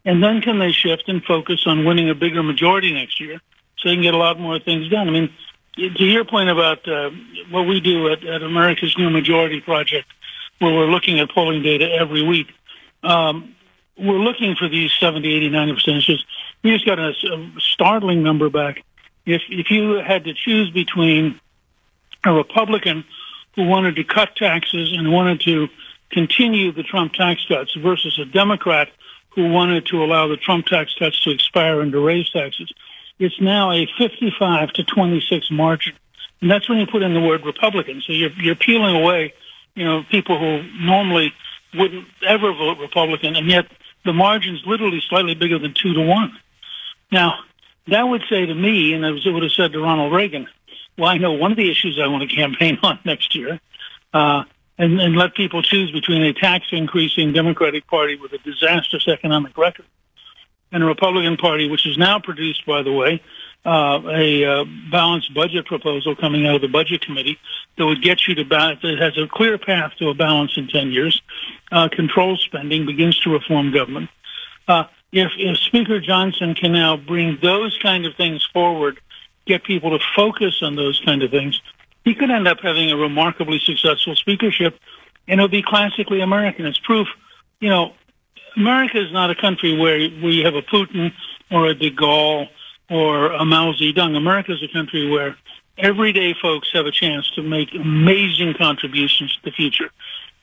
And 0.04 0.23
then 0.23 0.40
can 0.40 0.59
they 0.59 0.73
shift 0.73 1.09
and 1.09 1.23
focus 1.23 1.64
on 1.66 1.85
winning 1.85 2.11
a 2.11 2.14
bigger 2.14 2.42
majority 2.42 2.92
next 2.92 3.21
year 3.21 3.40
so 3.76 3.88
they 3.88 3.95
can 3.95 4.02
get 4.02 4.14
a 4.14 4.18
lot 4.18 4.40
more 4.40 4.59
things 4.59 4.88
done? 4.88 5.07
I 5.09 5.11
mean, 5.11 5.30
to 5.78 6.04
your 6.04 6.25
point 6.25 6.50
about 6.50 6.87
uh, 6.88 7.11
what 7.50 7.62
we 7.62 7.80
do 7.80 8.11
at, 8.12 8.25
at 8.25 8.42
America's 8.42 8.97
New 8.99 9.11
Majority 9.11 9.61
Project, 9.61 10.08
where 10.58 10.75
we're 10.75 10.90
looking 10.90 11.20
at 11.20 11.30
polling 11.30 11.62
data 11.62 11.90
every 11.90 12.23
week, 12.23 12.49
um, 13.02 13.54
we're 13.97 14.18
looking 14.18 14.54
for 14.54 14.68
these 14.68 14.92
70, 14.99 15.32
80, 15.32 15.49
90 15.50 15.75
percentages. 15.75 16.25
We 16.62 16.73
just 16.73 16.87
got 16.87 16.99
a, 16.99 17.11
a 17.11 17.50
startling 17.58 18.23
number 18.23 18.49
back. 18.49 18.82
If 19.26 19.42
if 19.49 19.70
you 19.70 19.94
had 19.94 20.25
to 20.25 20.35
choose 20.35 20.70
between 20.70 21.40
a 22.25 22.32
Republican 22.32 23.04
who 23.54 23.66
wanted 23.66 23.97
to 23.97 24.04
cut 24.04 24.35
taxes 24.37 24.92
and 24.92 25.12
wanted 25.12 25.40
to 25.42 25.68
continue 26.11 26.73
the 26.73 26.82
Trump 26.82 27.12
tax 27.12 27.44
cuts 27.47 27.75
versus 27.75 28.18
a 28.18 28.25
Democrat 28.25 28.88
who 29.30 29.50
wanted 29.50 29.87
to 29.87 30.02
allow 30.02 30.26
the 30.26 30.37
Trump 30.37 30.66
tax 30.66 30.94
cuts 30.99 31.20
to 31.23 31.30
expire 31.30 31.80
and 31.80 31.92
to 31.92 32.00
raise 32.00 32.30
taxes. 32.30 32.73
It's 33.18 33.40
now 33.40 33.72
a 33.72 33.87
55 33.98 34.72
to 34.75 34.84
26 34.84 35.50
margin. 35.50 35.94
And 36.40 36.50
that's 36.50 36.68
when 36.68 36.78
you 36.78 36.87
put 36.87 37.02
in 37.02 37.14
the 37.14 37.20
word 37.20 37.44
Republican. 37.44 38.02
So 38.06 38.12
you're, 38.12 38.30
you're 38.32 38.54
peeling 38.54 38.94
away, 38.94 39.34
you 39.75 39.84
know, 39.84 40.04
people 40.08 40.38
who 40.38 40.62
normally 40.80 41.32
wouldn't 41.75 42.06
ever 42.26 42.52
vote 42.52 42.78
Republican, 42.78 43.37
and 43.37 43.48
yet 43.48 43.66
the 44.04 44.12
margin's 44.12 44.62
literally 44.64 45.02
slightly 45.08 45.34
bigger 45.34 45.58
than 45.58 45.75
two 45.75 45.94
to 45.94 46.00
one. 46.00 46.38
Now, 47.10 47.40
that 47.88 48.02
would 48.02 48.22
say 48.28 48.46
to 48.46 48.54
me, 48.54 48.94
and 48.94 49.04
as 49.04 49.26
it 49.26 49.30
would 49.30 49.42
have 49.42 49.52
said 49.52 49.72
to 49.72 49.82
Ronald 49.82 50.12
Reagan, 50.12 50.46
well, 50.96 51.08
I 51.08 51.18
know 51.18 51.32
one 51.32 51.50
of 51.50 51.56
the 51.56 51.70
issues 51.70 51.98
I 52.02 52.06
want 52.06 52.28
to 52.28 52.34
campaign 52.34 52.78
on 52.82 52.98
next 53.04 53.34
year, 53.34 53.60
uh, 54.14 54.44
and, 54.78 55.00
and 55.00 55.16
let 55.16 55.34
people 55.34 55.60
choose 55.62 55.90
between 55.90 56.22
a 56.22 56.32
tax 56.32 56.66
increasing 56.70 57.32
Democratic 57.32 57.87
Party 57.88 58.16
with 58.16 58.32
a 58.32 58.38
disastrous 58.38 59.08
economic 59.08 59.58
record 59.58 59.87
and 60.72 60.82
a 60.82 60.87
Republican 60.87 61.37
Party, 61.37 61.68
which 61.68 61.84
has 61.84 61.96
now 61.96 62.18
produced, 62.18 62.66
by 62.66 62.82
the 62.82 62.92
way, 62.92 63.22
uh, 63.64 64.00
a 64.06 64.44
uh, 64.44 64.64
balanced 64.90 65.34
budget 65.34 65.66
proposal 65.66 66.14
coming 66.14 66.46
out 66.46 66.56
of 66.56 66.60
the 66.60 66.68
Budget 66.68 67.00
Committee 67.00 67.38
that 67.76 67.87
would 67.87 68.02
get 68.02 68.26
you 68.26 68.34
to 68.34 68.44
balance, 68.44 68.80
that 68.82 68.98
has 68.98 69.16
a 69.18 69.26
clear 69.26 69.58
path 69.58 69.92
to 69.98 70.08
a 70.08 70.14
balance 70.14 70.52
in 70.56 70.68
10 70.68 70.90
years, 70.90 71.22
uh, 71.72 71.88
controls 71.88 72.40
spending, 72.42 72.87
begins 72.87 73.18
to 73.20 73.30
reform 73.30 73.72
government. 73.72 74.10
Uh, 74.66 74.84
if, 75.12 75.32
if 75.37 75.58
Speaker 75.58 76.00
Johnson 76.00 76.54
can 76.54 76.72
now 76.72 76.96
bring 76.96 77.38
those 77.42 77.78
kind 77.82 78.06
of 78.06 78.14
things 78.14 78.46
forward 78.52 79.00
get 79.46 79.64
people 79.64 79.98
to 79.98 80.04
focus 80.14 80.62
on 80.62 80.76
those 80.76 81.00
kind 81.00 81.22
of 81.22 81.30
things, 81.30 81.60
he 82.04 82.14
could 82.14 82.30
end 82.30 82.46
up 82.46 82.60
having 82.60 82.90
a 82.90 82.96
remarkably 82.96 83.58
successful 83.58 84.14
speakership, 84.14 84.78
and 85.26 85.40
it'll 85.40 85.48
be 85.48 85.62
classically 85.62 86.20
American. 86.20 86.66
It's 86.66 86.78
proof, 86.78 87.08
you 87.60 87.70
know, 87.70 87.94
America 88.57 89.00
is 89.00 89.12
not 89.12 89.31
a 89.31 89.35
country 89.35 89.76
where 89.76 89.97
we 90.23 90.40
have 90.40 90.55
a 90.55 90.62
Putin 90.62 91.12
or 91.50 91.67
a 91.67 91.75
De 91.75 91.90
Gaulle 91.90 92.49
or 92.90 93.33
a 93.33 93.45
Mao 93.45 93.73
Zedong. 93.73 94.17
America 94.17 94.52
is 94.52 94.62
a 94.62 94.73
country 94.73 95.09
where 95.09 95.37
everyday 95.76 96.35
folks 96.35 96.71
have 96.73 96.87
a 96.87 96.90
chance 96.90 97.31
to 97.33 97.43
make 97.43 97.75
amazing 97.75 98.55
contributions 98.55 99.35
to 99.37 99.43
the 99.45 99.50
future. 99.52 99.90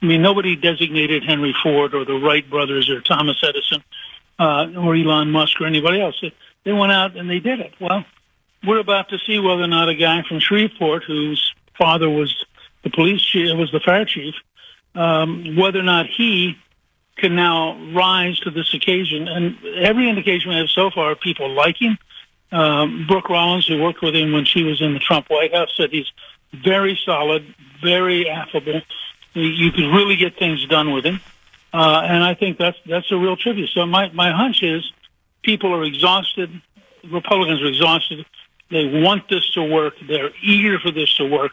I 0.02 0.06
mean, 0.06 0.22
nobody 0.22 0.56
designated 0.56 1.24
Henry 1.24 1.56
Ford 1.64 1.94
or 1.94 2.06
the 2.06 2.14
Wright 2.14 2.48
brothers 2.50 2.90
or 2.90 3.02
Thomas 3.02 3.38
Edison 3.44 3.84
uh, 4.40 4.68
or 4.78 4.96
Elon 4.96 5.32
Musk 5.32 5.60
or 5.60 5.66
anybody 5.66 6.02
else. 6.02 6.22
They 6.64 6.74
went 6.74 6.92
out 6.92 7.16
and 7.16 7.30
they 7.30 7.40
did 7.40 7.60
it. 7.60 7.74
Well, 7.80 8.06
we're 8.66 8.80
about 8.80 9.10
to 9.10 9.20
see 9.20 9.40
whether 9.40 9.64
or 9.64 9.68
not 9.68 9.90
a 9.90 9.96
guy 9.96 10.24
from 10.24 10.40
Shreveport, 10.40 11.04
whose 11.04 11.54
father 11.78 12.10
was 12.10 12.46
the 12.84 12.90
police 12.90 13.22
chief, 13.22 13.56
was 13.58 13.72
the 13.72 13.80
fire 13.80 14.06
chief, 14.06 14.36
um, 14.96 15.56
whether 15.56 15.80
or 15.80 15.84
not 15.84 16.08
he 16.08 16.58
can 17.18 17.36
now 17.36 17.78
rise 17.94 18.40
to 18.42 18.52
this 18.52 18.74
occasion. 18.74 19.28
And 19.28 19.58
every 19.78 20.10
indication 20.10 20.50
we 20.50 20.58
have 20.58 20.70
so 20.70 20.90
far, 20.92 21.12
of 21.12 21.20
people 21.20 21.50
like 21.50 21.78
him. 21.82 21.98
Um, 22.52 23.06
Brooke 23.08 23.30
Rollins, 23.30 23.68
who 23.68 23.82
worked 23.82 24.02
with 24.02 24.16
him 24.16 24.32
when 24.32 24.46
she 24.46 24.64
was 24.64 24.82
in 24.82 24.94
the 24.94 25.00
Trump 25.00 25.30
White 25.30 25.54
House, 25.54 25.74
said 25.76 25.92
he's 25.92 26.12
very 26.54 27.00
solid, 27.06 27.54
very 27.82 28.30
affable. 28.30 28.82
You 29.34 29.72
could 29.72 29.94
really 29.94 30.16
get 30.16 30.38
things 30.38 30.66
done 30.68 30.92
with 30.92 31.06
him. 31.06 31.20
Uh, 31.74 32.02
and 32.06 32.24
I 32.24 32.36
think 32.36 32.58
that's 32.58 32.78
that's 32.86 33.12
a 33.12 33.18
real 33.18 33.36
tribute. 33.36 33.70
So 33.72 33.86
my, 33.86 34.10
my 34.12 34.32
hunch 34.32 34.64
is 34.64 34.90
people 35.44 35.74
are 35.74 35.84
exhausted. 35.84 36.50
Republicans 37.12 37.62
are 37.62 37.68
exhausted. 37.68 38.26
They 38.72 39.02
want 39.02 39.28
this 39.30 39.52
to 39.52 39.64
work. 39.64 39.96
They're 40.08 40.32
eager 40.42 40.80
for 40.80 40.92
this 40.92 41.14
to 41.18 41.26
work, 41.28 41.52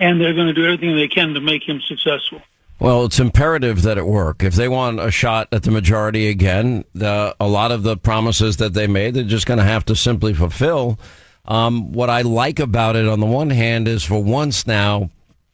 and 0.00 0.20
they're 0.20 0.34
going 0.34 0.48
to 0.48 0.52
do 0.52 0.64
everything 0.64 0.96
they 0.96 1.08
can 1.08 1.34
to 1.34 1.40
make 1.40 1.68
him 1.68 1.80
successful. 1.80 2.42
Well, 2.80 3.04
it's 3.04 3.20
imperative 3.20 3.82
that 3.82 3.98
it 3.98 4.06
work. 4.06 4.42
If 4.42 4.54
they 4.54 4.66
want 4.66 5.00
a 5.00 5.10
shot 5.10 5.48
at 5.52 5.64
the 5.64 5.70
majority 5.70 6.28
again, 6.28 6.84
the, 6.94 7.36
a 7.38 7.46
lot 7.46 7.72
of 7.72 7.82
the 7.82 7.98
promises 7.98 8.56
that 8.56 8.72
they 8.72 8.86
made, 8.86 9.12
they're 9.12 9.24
just 9.24 9.44
going 9.44 9.58
to 9.58 9.64
have 9.64 9.84
to 9.84 9.94
simply 9.94 10.32
fulfill. 10.32 10.98
Um, 11.44 11.92
what 11.92 12.08
I 12.08 12.22
like 12.22 12.58
about 12.58 12.96
it, 12.96 13.06
on 13.06 13.20
the 13.20 13.26
one 13.26 13.50
hand, 13.50 13.86
is 13.86 14.02
for 14.02 14.22
once 14.22 14.66
now, 14.66 15.10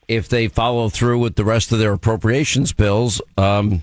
if 0.06 0.28
they 0.28 0.46
follow 0.46 0.88
through 0.88 1.18
with 1.18 1.34
the 1.34 1.44
rest 1.44 1.72
of 1.72 1.80
their 1.80 1.92
appropriations 1.92 2.72
bills, 2.72 3.20
um, 3.36 3.82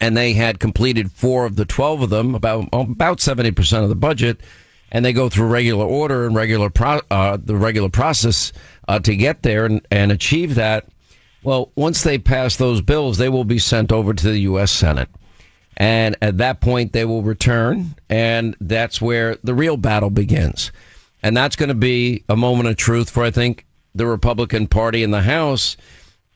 and 0.00 0.16
they 0.16 0.32
had 0.32 0.58
completed 0.58 1.12
four 1.12 1.44
of 1.44 1.56
the 1.56 1.66
12 1.66 2.02
of 2.02 2.10
them, 2.10 2.34
about 2.34 2.68
about 2.72 3.18
70% 3.18 3.82
of 3.82 3.90
the 3.90 3.94
budget, 3.94 4.40
and 4.90 5.04
they 5.04 5.12
go 5.12 5.28
through 5.28 5.48
regular 5.48 5.84
order 5.84 6.26
and 6.26 6.34
regular 6.34 6.70
pro, 6.70 7.00
uh, 7.10 7.36
the 7.42 7.56
regular 7.56 7.90
process 7.90 8.50
uh, 8.88 8.98
to 9.00 9.14
get 9.14 9.42
there 9.42 9.66
and, 9.66 9.86
and 9.90 10.10
achieve 10.10 10.54
that. 10.54 10.86
Well, 11.42 11.72
once 11.74 12.02
they 12.02 12.18
pass 12.18 12.56
those 12.56 12.80
bills, 12.80 13.18
they 13.18 13.28
will 13.28 13.44
be 13.44 13.58
sent 13.58 13.90
over 13.90 14.14
to 14.14 14.26
the 14.30 14.38
U.S. 14.40 14.70
Senate. 14.70 15.08
And 15.76 16.16
at 16.22 16.38
that 16.38 16.60
point, 16.60 16.92
they 16.92 17.04
will 17.04 17.22
return, 17.22 17.96
and 18.08 18.56
that's 18.60 19.00
where 19.00 19.36
the 19.42 19.54
real 19.54 19.76
battle 19.76 20.10
begins. 20.10 20.70
And 21.22 21.36
that's 21.36 21.56
going 21.56 21.70
to 21.70 21.74
be 21.74 22.24
a 22.28 22.36
moment 22.36 22.68
of 22.68 22.76
truth 22.76 23.10
for, 23.10 23.24
I 23.24 23.30
think, 23.30 23.66
the 23.94 24.06
Republican 24.06 24.66
Party 24.66 25.02
in 25.02 25.10
the 25.10 25.22
House. 25.22 25.76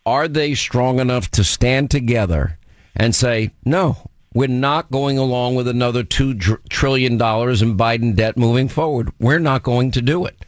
Are 0.05 0.29
they 0.29 0.55
strong 0.55 1.01
enough 1.01 1.31
to 1.33 1.45
stand 1.45 1.91
together 1.91 2.59
and 2.95 3.15
say, 3.15 3.51
no, 3.65 4.11
we're 4.33 4.49
not 4.49 4.91
going 4.91 5.19
along 5.19 5.55
with 5.55 5.69
another 5.69 6.05
$2 6.05 6.69
trillion 6.69 7.13
in 7.15 7.19
Biden 7.19 8.15
debt 8.15 8.37
moving 8.37 8.69
forward. 8.69 9.13
We're 9.19 9.39
not 9.39 9.63
going 9.63 9.91
to 9.93 10.03
do 10.03 10.25
it. 10.27 10.45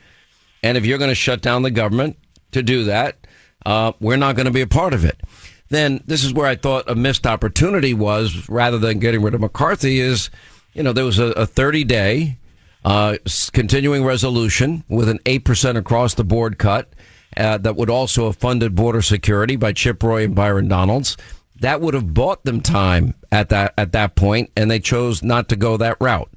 And 0.63 0.77
if 0.77 0.87
you're 0.87 0.99
going 0.99 1.11
to 1.11 1.15
shut 1.15 1.43
down 1.43 1.63
the 1.63 1.71
government 1.71 2.17
to 2.53 2.63
do 2.63 2.85
that, 2.85 3.27
uh, 3.67 3.93
we're 4.01 4.17
not 4.17 4.37
going 4.37 4.47
to 4.47 4.53
be 4.53 4.61
a 4.61 4.67
part 4.67 4.95
of 4.95 5.05
it. 5.05 5.21
Then 5.69 6.03
this 6.07 6.25
is 6.25 6.33
where 6.33 6.47
I 6.47 6.57
thought 6.57 6.89
a 6.89 6.95
missed 6.95 7.27
opportunity 7.27 7.93
was 7.93 8.49
rather 8.49 8.79
than 8.79 8.99
getting 8.99 9.23
rid 9.23 9.35
of 9.35 9.41
McCarthy 9.41 10.01
is, 10.01 10.31
you 10.73 10.83
know, 10.83 10.93
there 10.93 11.05
was 11.05 11.19
a, 11.19 11.27
a 11.33 11.47
30 11.47 11.85
day 11.85 12.39
uh, 12.85 13.17
continuing 13.53 14.05
resolution 14.05 14.85
with 14.89 15.09
an 15.09 15.19
8% 15.21 15.77
across 15.77 16.15
the 16.15 16.25
board 16.25 16.59
cut 16.59 16.93
uh, 17.37 17.59
that 17.59 17.77
would 17.77 17.91
also 17.91 18.27
have 18.27 18.37
funded 18.37 18.75
border 18.75 19.03
security 19.03 19.57
by 19.57 19.73
Chip 19.73 20.03
Roy 20.03 20.25
and 20.25 20.35
Byron 20.35 20.69
Donalds 20.69 21.17
that 21.61 21.81
would 21.81 21.95
have 21.95 22.15
bought 22.15 22.45
them 22.45 22.61
time 22.61 23.15
at 23.33 23.49
that 23.49 23.75
at 23.77 23.93
that 23.93 24.15
point, 24.15 24.51
and 24.57 24.71
they 24.71 24.81
chose 24.81 25.23
not 25.23 25.49
to 25.49 25.57
go 25.57 25.77
that 25.77 25.97
route. 26.01 26.31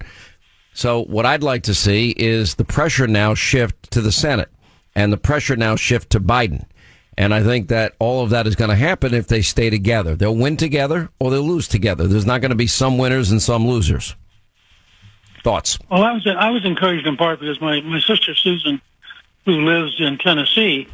So 0.74 1.04
what 1.04 1.25
I'd 1.25 1.44
like 1.44 1.63
to 1.63 1.74
see 1.74 2.12
is 2.12 2.56
the 2.56 2.66
pressure 2.66 3.08
now 3.08 3.34
shift 3.34 3.92
to 3.92 4.01
the 4.01 4.12
Senate 4.12 4.50
and 4.96 5.12
the 5.12 5.18
pressure 5.18 5.56
now 5.56 5.75
shift 5.75 6.10
to 6.12 6.20
Biden. 6.20 6.66
And 7.18 7.34
I 7.34 7.44
think 7.44 7.68
that 7.68 7.94
all 8.00 8.24
of 8.24 8.30
that 8.30 8.48
is 8.48 8.56
going 8.56 8.70
to 8.70 8.75
happen 8.75 9.13
if 9.13 9.27
they 9.27 9.41
stay 9.41 9.70
together. 9.70 10.15
They'll 10.15 10.36
win 10.36 10.58
together 10.58 11.10
or 11.20 11.30
they'll 11.30 11.41
lose 11.41 11.68
together. 11.68 12.08
There's 12.08 12.25
not 12.25 12.41
going 12.41 12.51
to 12.51 12.56
be 12.56 12.68
some 12.68 12.98
winners 12.98 13.32
and 13.32 13.41
some 13.41 13.68
losers. 13.68 14.15
Thoughts? 15.44 15.77
Well, 15.89 16.03
I 16.03 16.12
was 16.13 16.27
I 16.27 16.50
was 16.51 16.65
encouraged 16.65 17.08
in 17.08 17.18
part 17.18 17.39
because 17.39 17.60
my 17.60 17.82
my 17.82 18.00
sister 18.00 18.36
Susan, 18.36 18.80
who 19.46 19.65
lives 19.65 19.96
in 20.00 20.20
Tennessee, 20.20 20.88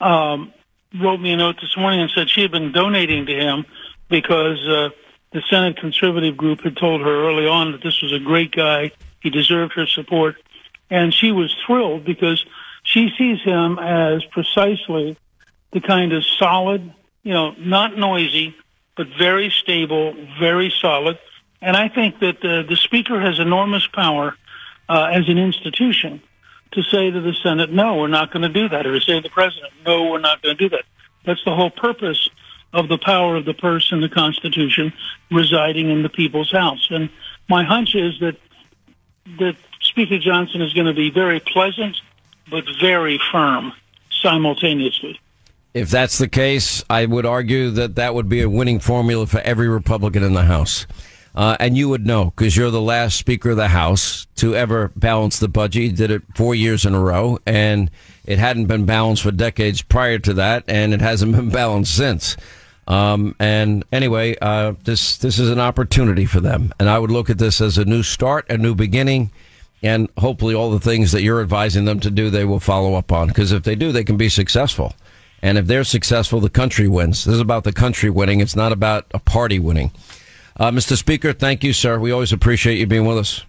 um, 0.00 0.52
wrote 1.00 1.20
me 1.20 1.32
a 1.32 1.36
note 1.36 1.56
this 1.60 1.76
morning 1.76 2.00
and 2.00 2.10
said 2.10 2.28
she 2.28 2.42
had 2.42 2.50
been 2.50 2.72
donating 2.72 3.26
to 3.26 3.32
him 3.32 3.64
because 4.08 4.58
uh, 4.68 4.90
the 5.32 5.40
Senate 5.48 5.76
conservative 5.76 6.36
group 6.36 6.62
had 6.62 6.76
told 6.76 7.00
her 7.00 7.28
early 7.28 7.46
on 7.46 7.72
that 7.72 7.82
this 7.82 8.02
was 8.02 8.12
a 8.12 8.18
great 8.18 8.50
guy. 8.50 8.90
He 9.20 9.30
deserved 9.30 9.72
her 9.74 9.86
support, 9.86 10.36
and 10.90 11.14
she 11.14 11.30
was 11.30 11.54
thrilled 11.64 12.04
because 12.04 12.44
she 12.82 13.10
sees 13.16 13.40
him 13.42 13.78
as 13.78 14.24
precisely 14.24 15.16
the 15.72 15.80
kind 15.80 16.12
of 16.12 16.24
solid, 16.24 16.92
you 17.22 17.32
know, 17.32 17.52
not 17.58 17.96
noisy, 17.96 18.54
but 18.96 19.06
very 19.18 19.50
stable, 19.50 20.14
very 20.38 20.72
solid. 20.80 21.18
And 21.60 21.76
I 21.76 21.88
think 21.88 22.18
that 22.20 22.44
uh, 22.44 22.62
the 22.68 22.76
Speaker 22.76 23.20
has 23.20 23.38
enormous 23.38 23.86
power 23.86 24.36
uh, 24.88 25.10
as 25.12 25.28
an 25.28 25.38
institution 25.38 26.22
to 26.72 26.82
say 26.82 27.10
to 27.10 27.20
the 27.20 27.34
Senate, 27.42 27.72
no, 27.72 27.96
we're 27.96 28.08
not 28.08 28.32
going 28.32 28.42
to 28.42 28.48
do 28.48 28.68
that, 28.68 28.86
or 28.86 28.92
to 28.92 29.00
say 29.00 29.14
to 29.14 29.20
the 29.20 29.30
President, 29.30 29.72
no, 29.86 30.10
we're 30.10 30.18
not 30.18 30.42
going 30.42 30.56
to 30.56 30.68
do 30.68 30.68
that. 30.70 30.84
That's 31.24 31.44
the 31.44 31.54
whole 31.54 31.70
purpose 31.70 32.28
of 32.72 32.88
the 32.88 32.98
power 32.98 33.36
of 33.36 33.44
the 33.44 33.54
purse 33.54 33.92
in 33.92 34.00
the 34.00 34.08
Constitution 34.08 34.92
residing 35.30 35.90
in 35.90 36.02
the 36.02 36.08
people's 36.08 36.50
house. 36.50 36.88
And 36.90 37.10
my 37.48 37.64
hunch 37.64 37.94
is 37.94 38.18
that 38.20 38.36
that 39.38 39.56
Speaker 39.80 40.18
Johnson 40.18 40.62
is 40.62 40.72
going 40.72 40.86
to 40.86 40.94
be 40.94 41.10
very 41.10 41.38
pleasant, 41.38 42.00
but 42.50 42.64
very 42.80 43.20
firm 43.30 43.72
simultaneously. 44.10 45.20
If 45.74 45.90
that's 45.90 46.18
the 46.18 46.28
case, 46.28 46.84
I 46.90 47.06
would 47.06 47.24
argue 47.24 47.70
that 47.70 47.96
that 47.96 48.14
would 48.14 48.28
be 48.28 48.42
a 48.42 48.48
winning 48.48 48.78
formula 48.78 49.26
for 49.26 49.40
every 49.40 49.68
Republican 49.68 50.22
in 50.22 50.34
the 50.34 50.42
House. 50.42 50.86
Uh, 51.34 51.56
and 51.58 51.76
you 51.78 51.88
would 51.88 52.06
know 52.06 52.26
because 52.26 52.56
you're 52.56 52.70
the 52.70 52.80
last 52.80 53.16
Speaker 53.16 53.50
of 53.50 53.56
the 53.56 53.68
House 53.68 54.26
to 54.36 54.54
ever 54.54 54.92
balance 54.96 55.38
the 55.38 55.48
budget. 55.48 55.82
You 55.82 55.92
did 55.92 56.10
it 56.10 56.22
four 56.36 56.54
years 56.54 56.84
in 56.84 56.94
a 56.94 57.00
row, 57.00 57.38
and 57.46 57.90
it 58.26 58.38
hadn't 58.38 58.66
been 58.66 58.84
balanced 58.84 59.22
for 59.22 59.30
decades 59.30 59.80
prior 59.80 60.18
to 60.18 60.34
that, 60.34 60.64
and 60.68 60.92
it 60.92 61.00
hasn't 61.00 61.34
been 61.34 61.48
balanced 61.50 61.96
since. 61.96 62.36
Um, 62.86 63.34
and 63.38 63.84
anyway, 63.92 64.36
uh, 64.42 64.74
this 64.84 65.16
this 65.18 65.38
is 65.38 65.48
an 65.48 65.60
opportunity 65.60 66.26
for 66.26 66.40
them, 66.40 66.74
and 66.78 66.90
I 66.90 66.98
would 66.98 67.10
look 67.10 67.30
at 67.30 67.38
this 67.38 67.62
as 67.62 67.78
a 67.78 67.84
new 67.86 68.02
start, 68.02 68.50
a 68.50 68.58
new 68.58 68.74
beginning, 68.74 69.30
and 69.82 70.10
hopefully 70.18 70.54
all 70.54 70.70
the 70.70 70.80
things 70.80 71.12
that 71.12 71.22
you're 71.22 71.40
advising 71.40 71.86
them 71.86 72.00
to 72.00 72.10
do, 72.10 72.28
they 72.28 72.44
will 72.44 72.60
follow 72.60 72.94
up 72.94 73.10
on. 73.10 73.28
Because 73.28 73.52
if 73.52 73.62
they 73.62 73.76
do, 73.76 73.92
they 73.92 74.04
can 74.04 74.18
be 74.18 74.28
successful. 74.28 74.94
And 75.42 75.58
if 75.58 75.66
they're 75.66 75.84
successful, 75.84 76.40
the 76.40 76.48
country 76.48 76.86
wins. 76.86 77.24
This 77.24 77.34
is 77.34 77.40
about 77.40 77.64
the 77.64 77.72
country 77.72 78.08
winning. 78.08 78.40
It's 78.40 78.54
not 78.54 78.70
about 78.72 79.06
a 79.12 79.18
party 79.18 79.58
winning. 79.58 79.90
Uh, 80.56 80.70
Mr. 80.70 80.96
Speaker, 80.96 81.32
thank 81.32 81.64
you, 81.64 81.72
sir. 81.72 81.98
We 81.98 82.12
always 82.12 82.32
appreciate 82.32 82.78
you 82.78 82.86
being 82.86 83.06
with 83.06 83.18
us. 83.18 83.44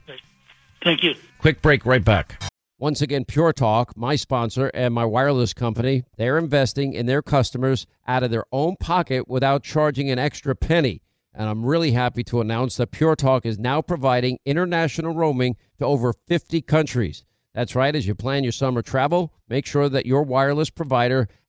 Thank 0.83 1.03
you. 1.03 1.13
Quick 1.37 1.61
break, 1.61 1.85
right 1.85 2.03
back. 2.03 2.41
Once 2.79 3.01
again, 3.01 3.23
Pure 3.23 3.53
Talk, 3.53 3.95
my 3.95 4.15
sponsor 4.15 4.71
and 4.73 4.93
my 4.93 5.05
wireless 5.05 5.53
company, 5.53 6.03
they're 6.17 6.37
investing 6.37 6.93
in 6.93 7.05
their 7.05 7.21
customers 7.21 7.85
out 8.07 8.23
of 8.23 8.31
their 8.31 8.45
own 8.51 8.75
pocket 8.77 9.27
without 9.27 9.63
charging 9.63 10.09
an 10.09 10.19
extra 10.19 10.55
penny. 10.55 11.01
And 11.33 11.47
I'm 11.47 11.65
really 11.65 11.91
happy 11.91 12.23
to 12.25 12.41
announce 12.41 12.77
that 12.77 12.91
Pure 12.91 13.17
Talk 13.17 13.45
is 13.45 13.57
now 13.57 13.81
providing 13.81 14.39
international 14.45 15.13
roaming 15.13 15.55
to 15.79 15.85
over 15.85 16.13
50 16.27 16.61
countries. 16.61 17.23
That's 17.53 17.75
right. 17.75 17.95
As 17.95 18.07
you 18.07 18.15
plan 18.15 18.43
your 18.43 18.51
summer 18.51 18.81
travel, 18.81 19.33
make 19.47 19.65
sure 19.65 19.87
that 19.87 20.05
your 20.05 20.23
wireless 20.23 20.69
provider 20.69 21.27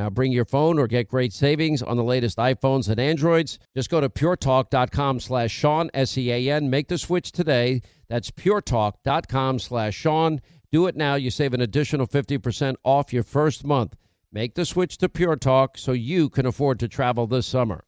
Now 0.00 0.08
bring 0.08 0.32
your 0.32 0.46
phone 0.46 0.78
or 0.78 0.86
get 0.86 1.08
great 1.08 1.30
savings 1.30 1.82
on 1.82 1.98
the 1.98 2.02
latest 2.02 2.38
iPhones 2.38 2.88
and 2.88 2.98
Androids. 2.98 3.58
Just 3.76 3.90
go 3.90 4.00
to 4.00 4.08
puretalk.com 4.08 5.20
slash 5.20 5.50
Sean, 5.50 5.90
S-E-A-N. 5.92 6.70
Make 6.70 6.88
the 6.88 6.96
switch 6.96 7.32
today. 7.32 7.82
That's 8.08 8.30
puretalk.com 8.30 9.58
slash 9.58 9.94
Sean. 9.94 10.40
Do 10.72 10.86
it 10.86 10.96
now. 10.96 11.16
You 11.16 11.30
save 11.30 11.52
an 11.52 11.60
additional 11.60 12.06
50% 12.06 12.76
off 12.82 13.12
your 13.12 13.22
first 13.22 13.62
month. 13.62 13.94
Make 14.32 14.54
the 14.54 14.64
switch 14.64 14.96
to 14.96 15.10
Pure 15.10 15.36
Talk 15.36 15.76
so 15.76 15.92
you 15.92 16.30
can 16.30 16.46
afford 16.46 16.80
to 16.80 16.88
travel 16.88 17.26
this 17.26 17.46
summer. 17.46 17.84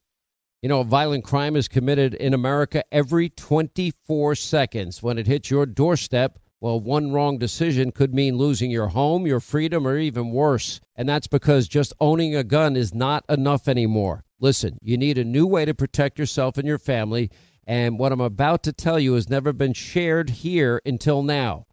You 0.61 0.69
know, 0.69 0.83
violent 0.83 1.23
crime 1.23 1.55
is 1.55 1.67
committed 1.67 2.13
in 2.13 2.35
America 2.35 2.83
every 2.91 3.29
24 3.29 4.35
seconds. 4.35 5.01
When 5.01 5.17
it 5.17 5.25
hits 5.25 5.49
your 5.49 5.65
doorstep, 5.65 6.37
well, 6.63 6.79
one 6.79 7.11
wrong 7.11 7.37
decision 7.37 7.91
could 7.91 8.13
mean 8.13 8.37
losing 8.37 8.71
your 8.71 8.87
home, 8.87 9.27
your 9.27 9.41
freedom, 9.41 9.85
or 9.85 9.97
even 9.97 10.31
worse. 10.31 10.79
And 10.95 11.09
that's 11.09 11.27
because 11.27 11.67
just 11.67 11.91
owning 11.99 12.37
a 12.37 12.43
gun 12.45 12.77
is 12.77 12.93
not 12.93 13.25
enough 13.27 13.67
anymore. 13.67 14.23
Listen, 14.39 14.77
you 14.81 14.97
need 14.97 15.17
a 15.17 15.25
new 15.25 15.45
way 15.45 15.65
to 15.65 15.73
protect 15.73 16.17
yourself 16.17 16.57
and 16.57 16.65
your 16.65 16.77
family. 16.77 17.29
And 17.67 17.99
what 17.99 18.13
I'm 18.13 18.21
about 18.21 18.63
to 18.63 18.71
tell 18.71 18.97
you 18.97 19.15
has 19.15 19.29
never 19.29 19.51
been 19.51 19.73
shared 19.73 20.29
here 20.29 20.81
until 20.85 21.21
now. 21.21 21.65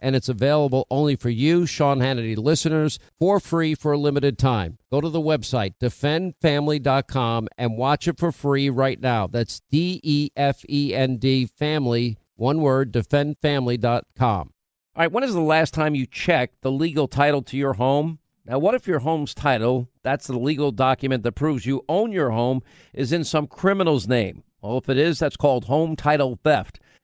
and 0.00 0.14
it's 0.14 0.28
available 0.28 0.86
only 0.90 1.16
for 1.16 1.30
you, 1.30 1.66
Sean 1.66 1.98
Hannity 1.98 2.36
listeners, 2.36 2.98
for 3.18 3.40
free 3.40 3.74
for 3.74 3.92
a 3.92 3.98
limited 3.98 4.38
time. 4.38 4.78
Go 4.90 5.00
to 5.00 5.08
the 5.08 5.20
website, 5.20 5.74
defendfamily.com, 5.80 7.48
and 7.56 7.76
watch 7.76 8.08
it 8.08 8.18
for 8.18 8.32
free 8.32 8.70
right 8.70 9.00
now. 9.00 9.26
That's 9.26 9.60
D 9.70 10.00
E 10.02 10.30
F 10.36 10.64
E 10.68 10.94
N 10.94 11.16
D 11.16 11.46
family, 11.46 12.18
one 12.36 12.60
word, 12.60 12.92
defendfamily.com. 12.92 14.52
All 14.98 15.02
right, 15.02 15.12
when 15.12 15.24
is 15.24 15.34
the 15.34 15.40
last 15.40 15.74
time 15.74 15.94
you 15.94 16.06
checked 16.06 16.62
the 16.62 16.72
legal 16.72 17.06
title 17.06 17.42
to 17.42 17.56
your 17.56 17.74
home? 17.74 18.18
Now, 18.44 18.58
what 18.58 18.74
if 18.74 18.88
your 18.88 19.00
home's 19.00 19.34
title, 19.34 19.88
that's 20.02 20.26
the 20.26 20.38
legal 20.38 20.72
document 20.72 21.22
that 21.22 21.32
proves 21.32 21.66
you 21.66 21.84
own 21.88 22.12
your 22.12 22.30
home, 22.30 22.62
is 22.94 23.12
in 23.12 23.22
some 23.22 23.46
criminal's 23.46 24.08
name? 24.08 24.42
Well, 24.62 24.78
if 24.78 24.88
it 24.88 24.96
is, 24.96 25.18
that's 25.18 25.36
called 25.36 25.66
home 25.66 25.96
title 25.96 26.38
theft. 26.42 26.80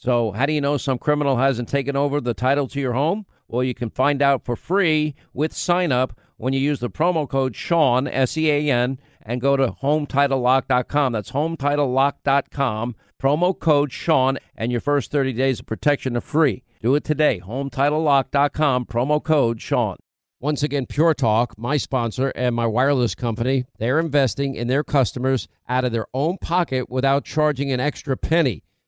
So, 0.00 0.30
how 0.30 0.46
do 0.46 0.52
you 0.52 0.60
know 0.60 0.76
some 0.76 0.96
criminal 0.96 1.38
hasn't 1.38 1.68
taken 1.68 1.96
over 1.96 2.20
the 2.20 2.32
title 2.32 2.68
to 2.68 2.80
your 2.80 2.92
home? 2.92 3.26
Well, 3.48 3.64
you 3.64 3.74
can 3.74 3.90
find 3.90 4.22
out 4.22 4.44
for 4.44 4.54
free 4.54 5.16
with 5.32 5.52
sign 5.52 5.90
up 5.90 6.16
when 6.36 6.52
you 6.52 6.60
use 6.60 6.78
the 6.78 6.88
promo 6.88 7.28
code 7.28 7.56
Sean, 7.56 8.06
S 8.06 8.36
E 8.36 8.48
A 8.48 8.70
N, 8.70 9.00
and 9.20 9.40
go 9.40 9.56
to 9.56 9.72
HometitleLock.com. 9.82 11.12
That's 11.12 11.32
HometitleLock.com. 11.32 12.94
Promo 13.20 13.58
code 13.58 13.90
Sean, 13.90 14.38
and 14.56 14.70
your 14.70 14.80
first 14.80 15.10
30 15.10 15.32
days 15.32 15.58
of 15.58 15.66
protection 15.66 16.16
are 16.16 16.20
free. 16.20 16.62
Do 16.80 16.94
it 16.94 17.02
today. 17.02 17.42
HometitleLock.com. 17.44 18.86
Promo 18.86 19.20
code 19.20 19.60
Sean. 19.60 19.96
Once 20.38 20.62
again, 20.62 20.86
Pure 20.86 21.14
Talk, 21.14 21.58
my 21.58 21.76
sponsor 21.76 22.28
and 22.36 22.54
my 22.54 22.66
wireless 22.66 23.16
company, 23.16 23.64
they're 23.78 23.98
investing 23.98 24.54
in 24.54 24.68
their 24.68 24.84
customers 24.84 25.48
out 25.68 25.84
of 25.84 25.90
their 25.90 26.06
own 26.14 26.38
pocket 26.40 26.88
without 26.88 27.24
charging 27.24 27.72
an 27.72 27.80
extra 27.80 28.16
penny. 28.16 28.62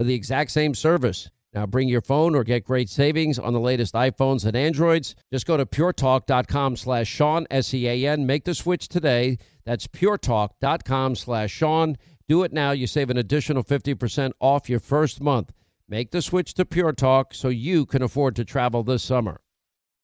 for 0.00 0.04
the 0.04 0.14
exact 0.14 0.50
same 0.50 0.74
service. 0.74 1.28
Now 1.52 1.66
bring 1.66 1.86
your 1.86 2.00
phone 2.00 2.34
or 2.34 2.42
get 2.42 2.64
great 2.64 2.88
savings 2.88 3.38
on 3.38 3.52
the 3.52 3.60
latest 3.60 3.92
iPhones 3.92 4.46
and 4.46 4.56
Androids. 4.56 5.14
Just 5.30 5.44
go 5.44 5.58
to 5.58 5.66
puretalk.com 5.66 6.76
slash 6.76 7.06
Sean, 7.06 7.46
S-E-A-N. 7.50 8.24
Make 8.24 8.46
the 8.46 8.54
switch 8.54 8.88
today. 8.88 9.36
That's 9.66 9.86
puretalk.com 9.86 11.16
slash 11.16 11.50
Sean. 11.50 11.98
Do 12.28 12.44
it 12.44 12.52
now. 12.54 12.70
You 12.70 12.86
save 12.86 13.10
an 13.10 13.18
additional 13.18 13.62
50% 13.62 14.32
off 14.40 14.70
your 14.70 14.80
first 14.80 15.20
month. 15.20 15.52
Make 15.86 16.12
the 16.12 16.22
switch 16.22 16.54
to 16.54 16.64
Pure 16.64 16.94
Talk 16.94 17.34
so 17.34 17.48
you 17.48 17.84
can 17.84 18.00
afford 18.00 18.36
to 18.36 18.44
travel 18.46 18.82
this 18.82 19.02
summer. 19.02 19.42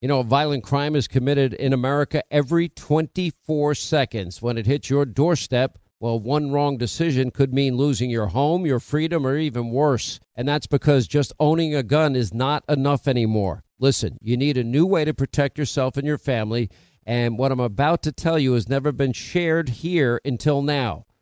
You 0.02 0.08
know, 0.08 0.20
a 0.20 0.24
violent 0.24 0.62
crime 0.62 0.94
is 0.94 1.08
committed 1.08 1.54
in 1.54 1.72
America 1.72 2.22
every 2.30 2.68
24 2.68 3.74
seconds. 3.76 4.42
When 4.42 4.58
it 4.58 4.66
hits 4.66 4.90
your 4.90 5.06
doorstep, 5.06 5.78
well, 5.98 6.20
one 6.20 6.50
wrong 6.50 6.76
decision 6.76 7.30
could 7.30 7.54
mean 7.54 7.76
losing 7.76 8.10
your 8.10 8.26
home, 8.26 8.66
your 8.66 8.80
freedom, 8.80 9.26
or 9.26 9.36
even 9.36 9.70
worse. 9.70 10.20
And 10.34 10.46
that's 10.46 10.66
because 10.66 11.06
just 11.06 11.32
owning 11.40 11.74
a 11.74 11.82
gun 11.82 12.14
is 12.14 12.34
not 12.34 12.64
enough 12.68 13.08
anymore. 13.08 13.64
Listen, 13.78 14.18
you 14.20 14.36
need 14.36 14.58
a 14.58 14.64
new 14.64 14.84
way 14.84 15.04
to 15.04 15.14
protect 15.14 15.58
yourself 15.58 15.96
and 15.96 16.06
your 16.06 16.18
family. 16.18 16.68
And 17.06 17.38
what 17.38 17.52
I'm 17.52 17.60
about 17.60 18.02
to 18.02 18.12
tell 18.12 18.38
you 18.38 18.54
has 18.54 18.68
never 18.68 18.92
been 18.92 19.12
shared 19.12 19.68
here 19.70 20.20
until 20.24 20.60
now. 20.60 21.06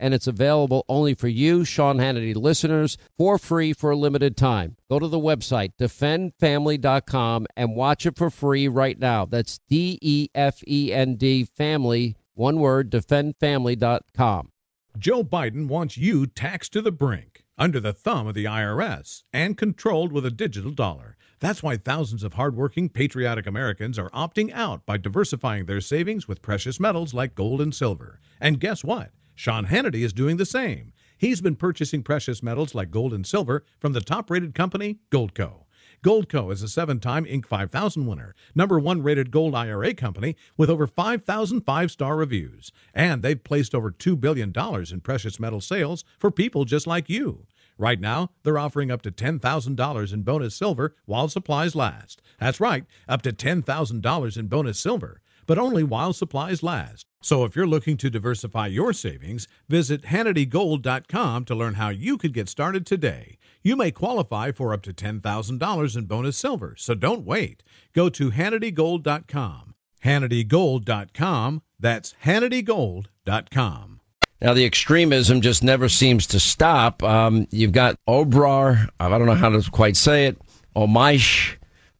and 0.00 0.14
it's 0.14 0.26
available 0.26 0.84
only 0.88 1.14
for 1.14 1.28
you, 1.28 1.64
Sean 1.64 1.98
Hannity 1.98 2.34
listeners, 2.34 2.96
for 3.16 3.38
free 3.38 3.72
for 3.72 3.90
a 3.90 3.96
limited 3.96 4.36
time. 4.36 4.76
Go 4.88 4.98
to 4.98 5.06
the 5.06 5.20
website, 5.20 5.72
defendfamily.com, 5.78 7.46
and 7.56 7.76
watch 7.76 8.06
it 8.06 8.16
for 8.16 8.30
free 8.30 8.66
right 8.66 8.98
now. 8.98 9.26
That's 9.26 9.60
D 9.68 9.98
E 10.02 10.28
F 10.34 10.62
E 10.66 10.92
N 10.92 11.14
D 11.16 11.44
family, 11.44 12.16
one 12.34 12.58
word, 12.58 12.90
defendfamily.com. 12.90 14.50
Joe 14.98 15.22
Biden 15.22 15.68
wants 15.68 15.96
you 15.96 16.26
taxed 16.26 16.72
to 16.72 16.82
the 16.82 16.90
brink, 16.90 17.44
under 17.56 17.78
the 17.78 17.92
thumb 17.92 18.26
of 18.26 18.34
the 18.34 18.46
IRS, 18.46 19.22
and 19.32 19.56
controlled 19.56 20.10
with 20.10 20.26
a 20.26 20.30
digital 20.30 20.72
dollar. 20.72 21.16
That's 21.38 21.62
why 21.62 21.76
thousands 21.76 22.22
of 22.22 22.34
hardworking, 22.34 22.88
patriotic 22.88 23.46
Americans 23.46 23.98
are 23.98 24.10
opting 24.10 24.52
out 24.52 24.84
by 24.84 24.96
diversifying 24.96 25.66
their 25.66 25.80
savings 25.80 26.26
with 26.26 26.42
precious 26.42 26.80
metals 26.80 27.14
like 27.14 27.34
gold 27.34 27.60
and 27.60 27.74
silver. 27.74 28.20
And 28.40 28.60
guess 28.60 28.82
what? 28.82 29.10
Sean 29.40 29.68
Hannity 29.68 30.04
is 30.04 30.12
doing 30.12 30.36
the 30.36 30.44
same. 30.44 30.92
He's 31.16 31.40
been 31.40 31.56
purchasing 31.56 32.02
precious 32.02 32.42
metals 32.42 32.74
like 32.74 32.90
gold 32.90 33.14
and 33.14 33.26
silver 33.26 33.64
from 33.78 33.94
the 33.94 34.02
top 34.02 34.28
rated 34.28 34.54
company, 34.54 34.98
Goldco. 35.10 35.64
Goldco 36.04 36.52
is 36.52 36.62
a 36.62 36.68
seven 36.68 37.00
time 37.00 37.24
Inc. 37.24 37.46
5000 37.46 38.06
winner, 38.06 38.34
number 38.54 38.78
one 38.78 39.02
rated 39.02 39.30
gold 39.30 39.54
IRA 39.54 39.94
company 39.94 40.36
with 40.58 40.68
over 40.68 40.86
5,000 40.86 41.62
five 41.62 41.90
star 41.90 42.16
reviews. 42.16 42.70
And 42.92 43.22
they've 43.22 43.42
placed 43.42 43.74
over 43.74 43.90
$2 43.90 44.20
billion 44.20 44.52
in 44.54 45.00
precious 45.00 45.40
metal 45.40 45.62
sales 45.62 46.04
for 46.18 46.30
people 46.30 46.66
just 46.66 46.86
like 46.86 47.08
you. 47.08 47.46
Right 47.78 47.98
now, 47.98 48.32
they're 48.42 48.58
offering 48.58 48.90
up 48.90 49.00
to 49.02 49.10
$10,000 49.10 50.12
in 50.12 50.22
bonus 50.22 50.54
silver 50.54 50.96
while 51.06 51.28
supplies 51.28 51.74
last. 51.74 52.20
That's 52.38 52.60
right, 52.60 52.84
up 53.08 53.22
to 53.22 53.32
$10,000 53.32 54.36
in 54.36 54.46
bonus 54.48 54.78
silver, 54.78 55.22
but 55.50 55.58
only 55.58 55.82
while 55.82 56.12
supplies 56.12 56.62
last. 56.62 57.04
So 57.20 57.44
if 57.44 57.56
you're 57.56 57.66
looking 57.66 57.96
to 57.96 58.08
diversify 58.08 58.68
your 58.68 58.92
savings, 58.92 59.48
visit 59.68 60.02
HannityGold.com 60.02 61.44
to 61.44 61.54
learn 61.56 61.74
how 61.74 61.88
you 61.88 62.16
could 62.18 62.32
get 62.32 62.48
started 62.48 62.86
today. 62.86 63.36
You 63.60 63.74
may 63.74 63.90
qualify 63.90 64.52
for 64.52 64.72
up 64.72 64.82
to 64.82 64.92
$10,000 64.92 65.96
in 65.96 66.04
bonus 66.04 66.36
silver, 66.36 66.76
so 66.78 66.94
don't 66.94 67.26
wait. 67.26 67.64
Go 67.92 68.08
to 68.10 68.30
HannityGold.com. 68.30 69.74
HannityGold.com. 70.04 71.62
That's 71.80 72.14
HannityGold.com. 72.24 74.00
Now, 74.40 74.54
the 74.54 74.64
extremism 74.64 75.40
just 75.40 75.64
never 75.64 75.88
seems 75.88 76.28
to 76.28 76.38
stop. 76.38 77.02
Um, 77.02 77.48
you've 77.50 77.72
got 77.72 77.96
Obrar, 78.08 78.88
I 79.00 79.08
don't 79.08 79.26
know 79.26 79.34
how 79.34 79.48
to 79.48 79.68
quite 79.72 79.96
say 79.96 80.26
it, 80.26 80.40
Omeish, 80.76 81.56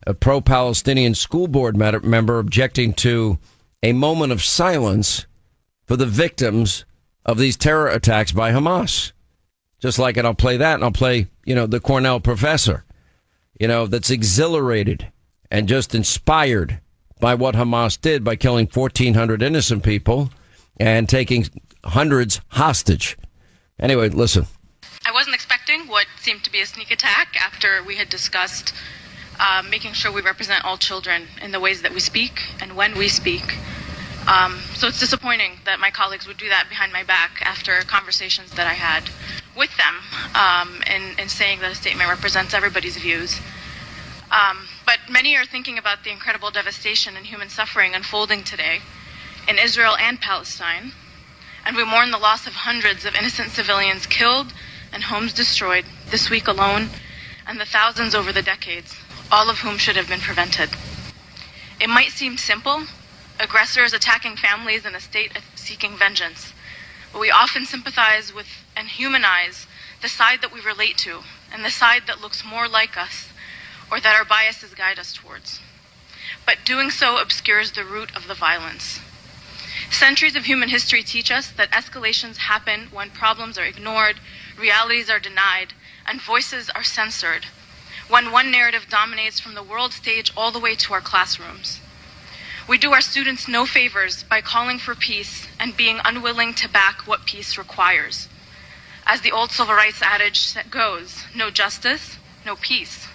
a 0.06 0.14
pro 0.14 0.40
Palestinian 0.40 1.14
school 1.14 1.46
board 1.46 1.76
member 1.76 2.38
objecting 2.38 2.92
to 2.94 3.38
a 3.82 3.92
moment 3.92 4.32
of 4.32 4.42
silence 4.42 5.26
for 5.86 5.96
the 5.96 6.06
victims 6.06 6.84
of 7.24 7.38
these 7.38 7.56
terror 7.56 7.88
attacks 7.88 8.32
by 8.32 8.52
Hamas. 8.52 9.12
Just 9.80 9.98
like 9.98 10.16
it, 10.16 10.24
I'll 10.24 10.34
play 10.34 10.56
that 10.56 10.74
and 10.74 10.84
I'll 10.84 10.92
play, 10.92 11.28
you 11.44 11.54
know, 11.54 11.66
the 11.66 11.80
Cornell 11.80 12.20
professor, 12.20 12.84
you 13.58 13.68
know, 13.68 13.86
that's 13.86 14.10
exhilarated 14.10 15.10
and 15.50 15.68
just 15.68 15.94
inspired 15.94 16.80
by 17.18 17.34
what 17.34 17.54
Hamas 17.54 18.00
did 18.00 18.24
by 18.24 18.36
killing 18.36 18.68
1,400 18.72 19.42
innocent 19.42 19.82
people 19.82 20.30
and 20.78 21.08
taking 21.08 21.46
hundreds 21.84 22.40
hostage. 22.48 23.16
Anyway, 23.78 24.08
listen. 24.08 24.46
I 25.06 25.12
wasn't 25.12 25.34
expecting 25.34 25.86
what 25.86 26.06
seemed 26.18 26.44
to 26.44 26.52
be 26.52 26.60
a 26.60 26.66
sneak 26.66 26.90
attack 26.90 27.36
after 27.40 27.82
we 27.82 27.96
had 27.96 28.08
discussed 28.08 28.74
uh, 29.40 29.62
making 29.68 29.94
sure 29.94 30.12
we 30.12 30.20
represent 30.20 30.62
all 30.66 30.76
children 30.76 31.26
in 31.40 31.50
the 31.50 31.58
ways 31.58 31.80
that 31.80 31.94
we 31.94 32.00
speak 32.00 32.42
and 32.60 32.76
when 32.76 32.96
we 32.96 33.08
speak. 33.08 33.56
Um, 34.28 34.60
so 34.74 34.86
it's 34.86 35.00
disappointing 35.00 35.60
that 35.64 35.80
my 35.80 35.90
colleagues 35.90 36.26
would 36.26 36.36
do 36.36 36.50
that 36.50 36.66
behind 36.68 36.92
my 36.92 37.02
back 37.02 37.40
after 37.40 37.80
conversations 37.86 38.50
that 38.52 38.66
I 38.66 38.74
had 38.74 39.08
with 39.56 39.70
them 39.78 39.96
um, 40.34 40.82
in, 40.82 41.18
in 41.18 41.30
saying 41.30 41.60
that 41.60 41.72
a 41.72 41.74
statement 41.74 42.10
represents 42.10 42.52
everybody's 42.52 42.98
views. 42.98 43.40
Um, 44.30 44.68
but 44.84 44.98
many 45.08 45.34
are 45.36 45.46
thinking 45.46 45.78
about 45.78 46.04
the 46.04 46.10
incredible 46.10 46.50
devastation 46.50 47.16
and 47.16 47.24
human 47.24 47.48
suffering 47.48 47.94
unfolding 47.94 48.44
today 48.44 48.80
in 49.48 49.58
Israel 49.58 49.96
and 49.96 50.20
Palestine, 50.20 50.92
and 51.64 51.76
we 51.76 51.84
mourn 51.84 52.10
the 52.10 52.18
loss 52.18 52.46
of 52.46 52.52
hundreds 52.52 53.06
of 53.06 53.14
innocent 53.14 53.50
civilians 53.50 54.06
killed 54.06 54.52
and 54.92 55.04
homes 55.04 55.32
destroyed 55.32 55.86
this 56.10 56.28
week 56.28 56.46
alone, 56.46 56.90
and 57.46 57.58
the 57.58 57.64
thousands 57.64 58.14
over 58.14 58.32
the 58.32 58.42
decades 58.42 58.99
all 59.32 59.48
of 59.48 59.60
whom 59.60 59.78
should 59.78 59.96
have 59.96 60.08
been 60.08 60.20
prevented. 60.20 60.70
It 61.80 61.88
might 61.88 62.10
seem 62.10 62.36
simple 62.36 62.84
aggressors 63.38 63.92
attacking 63.92 64.36
families 64.36 64.84
in 64.84 64.94
a 64.94 65.00
state 65.00 65.38
seeking 65.54 65.96
vengeance, 65.96 66.52
but 67.12 67.20
we 67.20 67.30
often 67.30 67.64
sympathize 67.64 68.34
with 68.34 68.48
and 68.76 68.88
humanize 68.88 69.66
the 70.02 70.08
side 70.08 70.40
that 70.42 70.52
we 70.52 70.60
relate 70.60 70.98
to 70.98 71.20
and 71.52 71.64
the 71.64 71.70
side 71.70 72.02
that 72.06 72.20
looks 72.20 72.44
more 72.44 72.68
like 72.68 72.96
us 72.96 73.28
or 73.90 74.00
that 74.00 74.16
our 74.16 74.24
biases 74.24 74.74
guide 74.74 74.98
us 74.98 75.12
towards. 75.12 75.60
But 76.44 76.58
doing 76.64 76.90
so 76.90 77.20
obscures 77.20 77.72
the 77.72 77.84
root 77.84 78.14
of 78.16 78.26
the 78.26 78.34
violence. 78.34 79.00
Centuries 79.90 80.36
of 80.36 80.44
human 80.44 80.68
history 80.68 81.02
teach 81.02 81.30
us 81.30 81.50
that 81.52 81.70
escalations 81.70 82.36
happen 82.36 82.88
when 82.92 83.10
problems 83.10 83.58
are 83.58 83.64
ignored, 83.64 84.20
realities 84.58 85.08
are 85.08 85.18
denied, 85.18 85.72
and 86.06 86.20
voices 86.20 86.70
are 86.70 86.84
censored 86.84 87.46
when 88.10 88.32
one 88.32 88.50
narrative 88.50 88.86
dominates 88.90 89.38
from 89.38 89.54
the 89.54 89.62
world 89.62 89.92
stage 89.92 90.32
all 90.36 90.50
the 90.50 90.58
way 90.58 90.74
to 90.74 90.92
our 90.92 91.00
classrooms. 91.00 91.80
We 92.68 92.76
do 92.76 92.92
our 92.92 93.00
students 93.00 93.48
no 93.48 93.66
favors 93.66 94.24
by 94.24 94.40
calling 94.40 94.78
for 94.78 94.94
peace 94.94 95.46
and 95.58 95.76
being 95.76 95.98
unwilling 96.04 96.54
to 96.54 96.68
back 96.68 97.06
what 97.06 97.24
peace 97.24 97.56
requires. 97.56 98.28
As 99.06 99.22
the 99.22 99.32
old 99.32 99.50
civil 99.50 99.74
rights 99.74 100.02
adage 100.02 100.54
goes, 100.70 101.24
no 101.34 101.50
justice, 101.50 102.18
no 102.44 102.56
peace. 102.56 103.06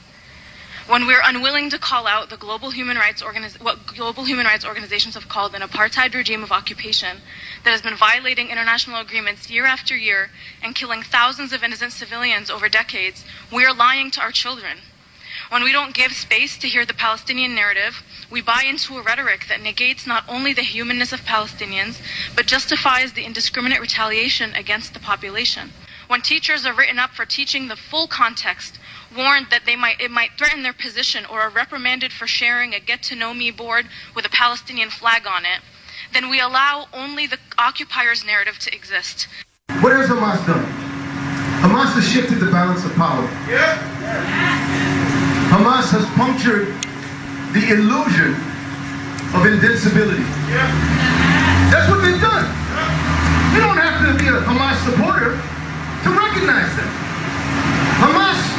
When 0.87 1.07
we're 1.07 1.21
unwilling 1.23 1.71
to 1.71 1.79
call 1.79 2.05
out 2.05 2.29
the 2.29 2.37
global 2.37 2.69
human 2.69 2.95
rights 2.95 3.23
organiz- 3.23 3.59
what 3.59 3.87
global 3.87 4.25
human 4.25 4.45
rights 4.45 4.63
organizations 4.63 5.15
have 5.15 5.27
called 5.27 5.55
an 5.55 5.63
apartheid 5.63 6.13
regime 6.13 6.43
of 6.43 6.51
occupation 6.51 7.21
that 7.63 7.71
has 7.71 7.81
been 7.81 7.95
violating 7.95 8.49
international 8.51 9.01
agreements 9.01 9.49
year 9.49 9.65
after 9.65 9.97
year 9.97 10.29
and 10.61 10.75
killing 10.75 11.01
thousands 11.01 11.51
of 11.53 11.63
innocent 11.63 11.91
civilians 11.91 12.51
over 12.51 12.69
decades, 12.69 13.25
we 13.51 13.65
are 13.65 13.73
lying 13.73 14.11
to 14.11 14.21
our 14.21 14.31
children. 14.31 14.77
When 15.49 15.63
we 15.63 15.71
don't 15.71 15.95
give 15.95 16.13
space 16.13 16.55
to 16.59 16.67
hear 16.67 16.85
the 16.85 16.93
Palestinian 16.93 17.55
narrative, 17.55 18.03
we 18.29 18.41
buy 18.41 18.61
into 18.63 18.95
a 18.97 19.01
rhetoric 19.01 19.47
that 19.47 19.61
negates 19.61 20.05
not 20.05 20.23
only 20.27 20.53
the 20.53 20.61
humanness 20.61 21.11
of 21.11 21.21
Palestinians, 21.21 21.99
but 22.35 22.45
justifies 22.45 23.13
the 23.13 23.25
indiscriminate 23.25 23.81
retaliation 23.81 24.53
against 24.53 24.93
the 24.93 24.99
population. 24.99 25.73
when 26.07 26.21
teachers 26.21 26.67
are 26.67 26.73
written 26.73 26.99
up 26.99 27.09
for 27.15 27.25
teaching 27.25 27.67
the 27.67 27.75
full 27.75 28.07
context, 28.07 28.77
warned 29.15 29.47
that 29.51 29.65
they 29.65 29.75
might 29.75 29.99
it 30.01 30.11
might 30.11 30.31
threaten 30.37 30.63
their 30.63 30.73
position 30.73 31.25
or 31.25 31.41
are 31.41 31.49
reprimanded 31.49 32.11
for 32.11 32.27
sharing 32.27 32.73
a 32.73 32.79
get 32.79 33.01
to 33.03 33.15
know 33.15 33.33
me 33.33 33.51
board 33.51 33.87
with 34.15 34.25
a 34.25 34.29
Palestinian 34.29 34.89
flag 34.89 35.25
on 35.27 35.45
it, 35.45 35.61
then 36.13 36.29
we 36.29 36.39
allow 36.39 36.87
only 36.93 37.27
the 37.27 37.37
occupier's 37.57 38.23
narrative 38.23 38.59
to 38.59 38.73
exist. 38.73 39.27
What 39.81 39.93
has 39.93 40.09
Hamas 40.09 40.45
done? 40.45 40.65
Hamas 41.61 41.93
has 41.93 42.07
shifted 42.07 42.39
the 42.39 42.51
balance 42.51 42.85
of 42.85 42.93
power. 42.95 43.27
Hamas 45.49 45.89
has 45.91 46.05
punctured 46.13 46.67
the 47.53 47.73
illusion 47.73 48.35
of 49.33 49.45
invincibility. 49.47 50.23
That's 51.71 51.89
what 51.89 52.03
they've 52.03 52.21
done. 52.21 52.47
You 53.55 53.59
don't 53.63 53.79
have 53.79 54.03
to 54.03 54.15
be 54.19 54.27
a 54.27 54.39
Hamas 54.43 54.77
supporter 54.83 55.35
to 55.35 56.09
recognize 56.11 56.71
them. 56.75 56.91
Hamas 57.99 58.54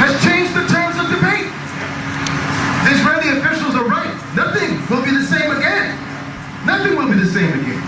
has 0.00 0.16
changed 0.24 0.56
the 0.56 0.64
terms 0.72 0.96
of 0.96 1.12
debate. 1.12 1.44
The 2.88 2.90
Israeli 2.96 3.36
officials 3.36 3.76
are 3.76 3.84
right. 3.84 4.08
Nothing 4.32 4.80
will 4.88 5.04
be 5.04 5.12
the 5.12 5.28
same 5.28 5.52
again. 5.52 5.92
Nothing 6.64 6.96
will 6.96 7.08
be 7.12 7.20
the 7.20 7.28
same 7.28 7.52
again. 7.52 7.80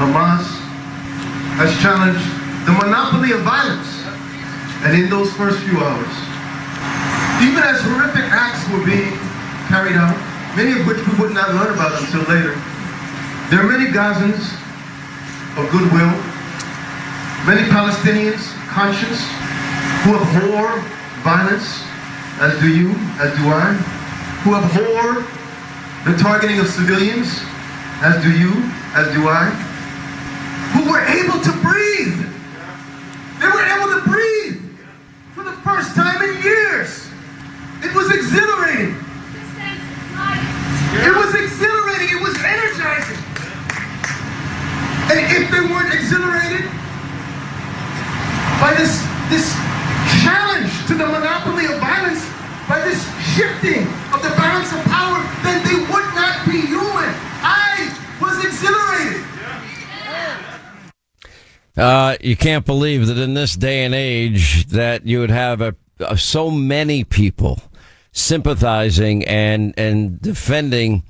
Hamas 0.00 0.48
has 1.60 1.68
challenged 1.84 2.24
the 2.64 2.72
monopoly 2.72 3.36
of 3.36 3.44
violence. 3.44 4.00
And 4.88 4.96
in 4.96 5.10
those 5.10 5.28
first 5.36 5.60
few 5.68 5.76
hours, 5.76 6.14
even 7.44 7.60
as 7.60 7.82
horrific 7.84 8.24
acts 8.32 8.64
were 8.72 8.80
being 8.86 9.12
carried 9.68 10.00
out, 10.00 10.16
many 10.56 10.72
of 10.72 10.86
which 10.86 11.04
we 11.04 11.12
would 11.20 11.34
not 11.36 11.52
learn 11.52 11.74
about 11.74 12.00
until 12.00 12.24
later, 12.32 12.56
there 13.52 13.60
are 13.60 13.68
many 13.68 13.90
Gazans 13.92 14.56
of 15.60 15.68
goodwill, 15.68 16.14
many 17.44 17.68
Palestinians 17.68 18.56
conscious 18.72 19.20
who 20.06 20.14
abhor 20.16 20.80
violence, 21.22 21.82
as 22.40 22.58
do 22.60 22.68
you, 22.68 22.90
as 23.18 23.34
do 23.38 23.48
I, 23.48 23.74
who 24.42 24.54
abhor 24.54 25.26
the 26.10 26.16
targeting 26.18 26.60
of 26.60 26.68
civilians, 26.68 27.42
as 28.00 28.22
do 28.22 28.30
you, 28.30 28.52
as 28.94 29.12
do 29.12 29.28
I, 29.28 29.50
who 30.72 30.90
were 30.90 31.02
able 31.02 31.40
to 31.42 31.52
breathe. 31.60 32.22
They 33.40 33.46
were 33.46 33.66
able 33.66 33.90
to 33.98 34.08
breathe 34.08 34.62
for 35.34 35.42
the 35.42 35.56
first 35.66 35.94
time 35.94 36.22
in 36.22 36.42
years. 36.42 37.06
It 37.82 37.94
was 37.94 38.10
exhilarating. 38.14 38.94
It 40.98 41.14
was 41.14 41.34
exhilarating. 41.34 42.08
It 42.16 42.22
was 42.22 42.36
energizing. 42.42 43.22
And 45.10 45.18
if 45.34 45.50
they 45.50 45.60
weren't 45.60 45.94
exhilarated 45.94 46.70
by 48.60 48.74
this, 48.76 49.02
this 49.30 49.54
challenge 50.22 50.72
to 50.86 50.94
the 50.94 51.06
monopoly 51.06 51.66
of 51.66 51.78
violence, 51.80 52.24
by 52.68 52.80
this 52.84 53.00
shifting 53.38 53.82
of 54.12 54.20
the 54.20 54.34
balance 54.36 54.72
of 54.72 54.82
power, 54.86 55.22
then 55.44 55.62
they 55.64 55.78
would 55.92 56.08
not 56.18 56.44
be 56.44 56.60
human. 56.66 57.14
I 57.40 57.94
was 58.20 58.44
exhilarated. 58.44 59.24
Uh, 61.76 62.16
you 62.20 62.36
can't 62.36 62.66
believe 62.66 63.06
that 63.06 63.16
in 63.16 63.34
this 63.34 63.54
day 63.54 63.84
and 63.84 63.94
age 63.94 64.66
that 64.66 65.06
you 65.06 65.20
would 65.20 65.30
have 65.30 65.60
a, 65.60 65.76
a, 66.00 66.18
so 66.18 66.50
many 66.50 67.04
people 67.04 67.60
sympathizing 68.10 69.24
and 69.26 69.72
and 69.78 70.20
defending 70.20 71.04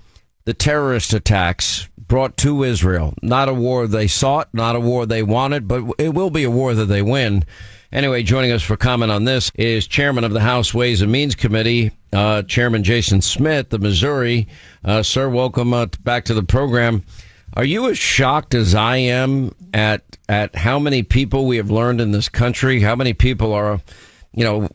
the 0.44 0.52
terrorist 0.52 1.14
attacks 1.14 1.88
brought 1.96 2.36
to 2.36 2.62
Israel. 2.62 3.14
Not 3.22 3.48
a 3.48 3.54
war 3.54 3.86
they 3.86 4.06
sought, 4.06 4.52
not 4.52 4.76
a 4.76 4.80
war 4.80 5.06
they 5.06 5.22
wanted, 5.22 5.66
but 5.66 5.84
it 5.98 6.12
will 6.12 6.30
be 6.30 6.44
a 6.44 6.50
war 6.50 6.74
that 6.74 6.86
they 6.86 7.00
win. 7.00 7.46
Anyway, 7.90 8.22
joining 8.22 8.52
us 8.52 8.62
for 8.62 8.76
comment 8.76 9.10
on 9.10 9.24
this 9.24 9.50
is 9.54 9.86
Chairman 9.86 10.22
of 10.22 10.34
the 10.34 10.40
House 10.40 10.74
Ways 10.74 11.00
and 11.00 11.10
Means 11.10 11.34
Committee, 11.34 11.90
uh, 12.12 12.42
Chairman 12.42 12.84
Jason 12.84 13.22
Smith 13.22 13.72
of 13.72 13.80
Missouri. 13.80 14.46
Uh, 14.84 15.02
sir, 15.02 15.30
welcome 15.30 15.72
uh, 15.72 15.86
back 16.02 16.26
to 16.26 16.34
the 16.34 16.42
program. 16.42 17.02
Are 17.54 17.64
you 17.64 17.88
as 17.88 17.96
shocked 17.96 18.54
as 18.54 18.74
I 18.74 18.98
am 18.98 19.54
at 19.72 20.02
at 20.28 20.54
how 20.54 20.78
many 20.78 21.02
people 21.02 21.46
we 21.46 21.56
have 21.56 21.70
learned 21.70 22.02
in 22.02 22.12
this 22.12 22.28
country? 22.28 22.78
How 22.80 22.94
many 22.94 23.14
people 23.14 23.54
are, 23.54 23.80
you 24.34 24.44
know, 24.44 24.68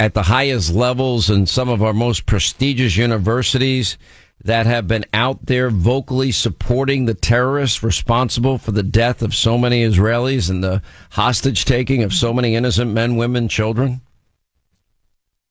at 0.00 0.14
the 0.14 0.22
highest 0.22 0.72
levels 0.72 1.28
in 1.28 1.44
some 1.44 1.68
of 1.68 1.82
our 1.82 1.92
most 1.92 2.24
prestigious 2.24 2.96
universities 2.96 3.98
that 4.44 4.66
have 4.66 4.88
been 4.88 5.04
out 5.12 5.46
there 5.46 5.70
vocally 5.70 6.32
supporting 6.32 7.04
the 7.04 7.14
terrorists 7.14 7.82
responsible 7.82 8.58
for 8.58 8.72
the 8.72 8.82
death 8.82 9.22
of 9.22 9.34
so 9.34 9.56
many 9.56 9.84
Israelis 9.84 10.50
and 10.50 10.62
the 10.62 10.82
hostage 11.10 11.64
taking 11.64 12.02
of 12.02 12.12
so 12.12 12.32
many 12.32 12.54
innocent 12.54 12.90
men, 12.92 13.16
women, 13.16 13.48
children? 13.48 14.00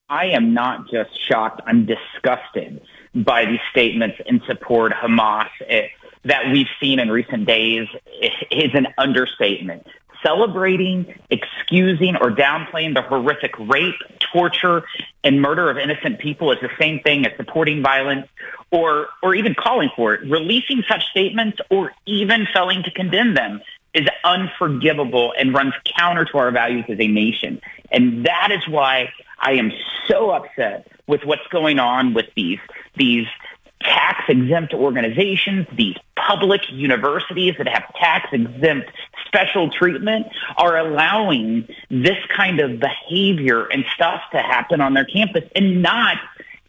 I 0.10 0.26
am 0.28 0.54
not 0.54 0.90
just 0.92 1.10
shocked, 1.30 1.62
I'm 1.66 1.86
disgusted 1.86 2.82
by 3.16 3.46
these 3.46 3.62
statements 3.72 4.18
in 4.26 4.42
support 4.46 4.92
Hamas. 4.92 5.48
It, 5.62 5.92
that 6.24 6.52
we've 6.52 6.68
seen 6.80 7.00
in 7.00 7.10
recent 7.10 7.48
days 7.48 7.88
is 8.52 8.72
an 8.74 8.88
understatement. 8.98 9.88
Celebrating, 10.24 11.14
excusing, 11.30 12.16
or 12.16 12.32
downplaying 12.32 12.94
the 12.94 13.02
horrific 13.02 13.58
rape, 13.60 13.96
torture, 14.34 14.84
and 15.24 15.42
murder 15.42 15.70
of 15.70 15.78
innocent 15.78 16.20
people 16.20 16.52
is 16.52 16.60
the 16.62 16.70
same 16.80 17.00
thing 17.02 17.26
as 17.26 17.36
supporting 17.38 17.82
violence 17.82 18.28
or, 18.72 19.08
or 19.22 19.36
even 19.36 19.56
calling 19.56 19.90
for 19.96 20.14
it. 20.14 20.30
Releasing 20.30 20.84
such 20.88 21.04
statements 21.12 21.58
or 21.70 21.92
even 22.06 22.48
failing 22.54 22.84
to 22.84 22.92
condemn 22.92 23.34
them 23.34 23.62
is 23.94 24.08
unforgivable 24.24 25.34
and 25.38 25.54
runs 25.54 25.74
counter 25.98 26.26
to 26.26 26.38
our 26.38 26.52
values 26.52 26.86
as 26.88 27.00
a 27.00 27.08
nation. 27.08 27.62
And 27.92 28.26
that 28.26 28.50
is 28.52 28.68
why 28.68 29.12
I 29.40 29.54
am 29.54 29.72
so 30.08 30.32
upset 30.32 30.88
with 31.08 31.26
what's 31.26 31.46
going 31.52 31.80
on 31.80 32.14
with 32.14 32.28
these, 32.36 32.60
these 32.96 33.28
tax 33.92 34.24
exempt 34.30 34.74
organizations, 34.74 35.68
these 35.76 35.96
public 36.16 36.62
universities 36.72 37.56
that 37.58 37.68
have 37.68 37.84
tax 37.96 38.30
exempt 38.32 38.90
special 39.26 39.70
treatment 39.70 40.28
are 40.58 40.78
allowing 40.78 41.68
this 41.90 42.18
kind 42.36 42.60
of 42.60 42.80
behavior 42.80 43.66
and 43.68 43.84
stuff 43.94 44.22
to 44.32 44.38
happen 44.40 44.82
on 44.82 44.94
their 44.94 45.06
campus 45.06 45.44
and 45.56 45.82
not 45.82 46.18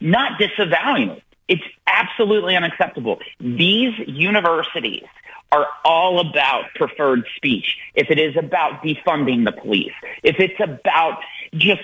not 0.00 0.38
disavowing 0.38 1.10
it. 1.10 1.22
It's 1.48 1.62
absolutely 1.86 2.56
unacceptable. 2.56 3.18
These 3.40 3.92
universities 4.06 5.04
are 5.52 5.66
all 5.84 6.18
about 6.18 6.64
preferred 6.74 7.24
speech. 7.36 7.76
If 7.94 8.10
it 8.10 8.18
is 8.18 8.36
about 8.36 8.82
defunding 8.82 9.44
the 9.44 9.52
police, 9.52 9.92
if 10.22 10.36
it's 10.40 10.58
about 10.58 11.20
just 11.54 11.82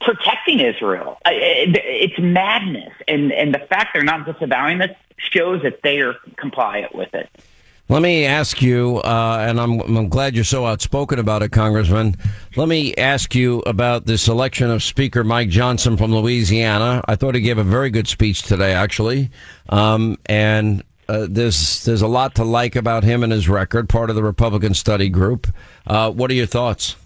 protecting 0.00 0.60
Israel. 0.60 1.18
It's 1.26 2.18
madness. 2.18 2.92
And, 3.08 3.32
and 3.32 3.54
the 3.54 3.60
fact 3.60 3.90
they're 3.94 4.02
not 4.02 4.26
disavowing 4.26 4.78
this 4.78 4.90
shows 5.16 5.62
that 5.62 5.82
they 5.82 6.00
are 6.00 6.16
compliant 6.36 6.94
with 6.94 7.14
it. 7.14 7.30
Let 7.88 8.00
me 8.00 8.24
ask 8.24 8.62
you, 8.62 8.98
uh, 8.98 9.44
and 9.46 9.60
I'm, 9.60 9.80
I'm, 9.80 10.08
glad 10.08 10.34
you're 10.34 10.44
so 10.44 10.64
outspoken 10.64 11.18
about 11.18 11.42
it, 11.42 11.50
Congressman. 11.50 12.14
Let 12.56 12.68
me 12.68 12.94
ask 12.94 13.34
you 13.34 13.58
about 13.66 14.06
this 14.06 14.28
election 14.28 14.70
of 14.70 14.82
Speaker 14.82 15.24
Mike 15.24 15.50
Johnson 15.50 15.96
from 15.96 16.14
Louisiana. 16.14 17.02
I 17.06 17.16
thought 17.16 17.34
he 17.34 17.42
gave 17.42 17.58
a 17.58 17.64
very 17.64 17.90
good 17.90 18.08
speech 18.08 18.42
today, 18.44 18.72
actually. 18.72 19.30
Um, 19.68 20.16
and 20.24 20.82
uh, 21.08 21.26
there's 21.28 21.84
there's 21.84 22.00
a 22.00 22.06
lot 22.06 22.36
to 22.36 22.44
like 22.44 22.76
about 22.76 23.04
him 23.04 23.22
and 23.22 23.32
his 23.32 23.48
record, 23.48 23.90
part 23.90 24.08
of 24.08 24.16
the 24.16 24.22
Republican 24.22 24.72
study 24.72 25.10
group. 25.10 25.48
Uh, 25.86 26.10
what 26.10 26.30
are 26.30 26.34
your 26.34 26.46
thoughts? 26.46 26.96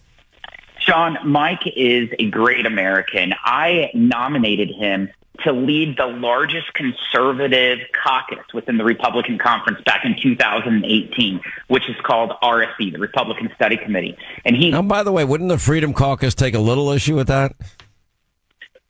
Sean, 0.86 1.18
Mike 1.24 1.66
is 1.74 2.08
a 2.18 2.30
great 2.30 2.64
American. 2.64 3.34
I 3.44 3.90
nominated 3.92 4.70
him 4.70 5.10
to 5.44 5.52
lead 5.52 5.96
the 5.98 6.06
largest 6.06 6.72
conservative 6.74 7.80
caucus 8.04 8.44
within 8.54 8.78
the 8.78 8.84
Republican 8.84 9.36
conference 9.38 9.80
back 9.84 10.04
in 10.04 10.16
2018, 10.20 11.40
which 11.68 11.88
is 11.88 11.96
called 12.04 12.32
RSC, 12.42 12.92
the 12.92 12.98
Republican 12.98 13.50
Study 13.54 13.76
Committee. 13.76 14.16
And 14.44 14.56
he. 14.56 14.72
Oh, 14.72 14.82
by 14.82 15.02
the 15.02 15.12
way, 15.12 15.24
wouldn't 15.24 15.48
the 15.48 15.58
Freedom 15.58 15.92
Caucus 15.92 16.34
take 16.34 16.54
a 16.54 16.60
little 16.60 16.90
issue 16.90 17.16
with 17.16 17.26
that? 17.26 17.54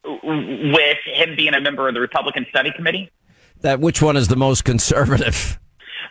With 0.04 0.98
him 1.04 1.34
being 1.34 1.54
a 1.54 1.60
member 1.60 1.88
of 1.88 1.94
the 1.94 2.00
Republican 2.00 2.46
Study 2.50 2.70
Committee? 2.76 3.10
That 3.62 3.80
which 3.80 4.02
one 4.02 4.16
is 4.16 4.28
the 4.28 4.36
most 4.36 4.64
conservative? 4.64 5.58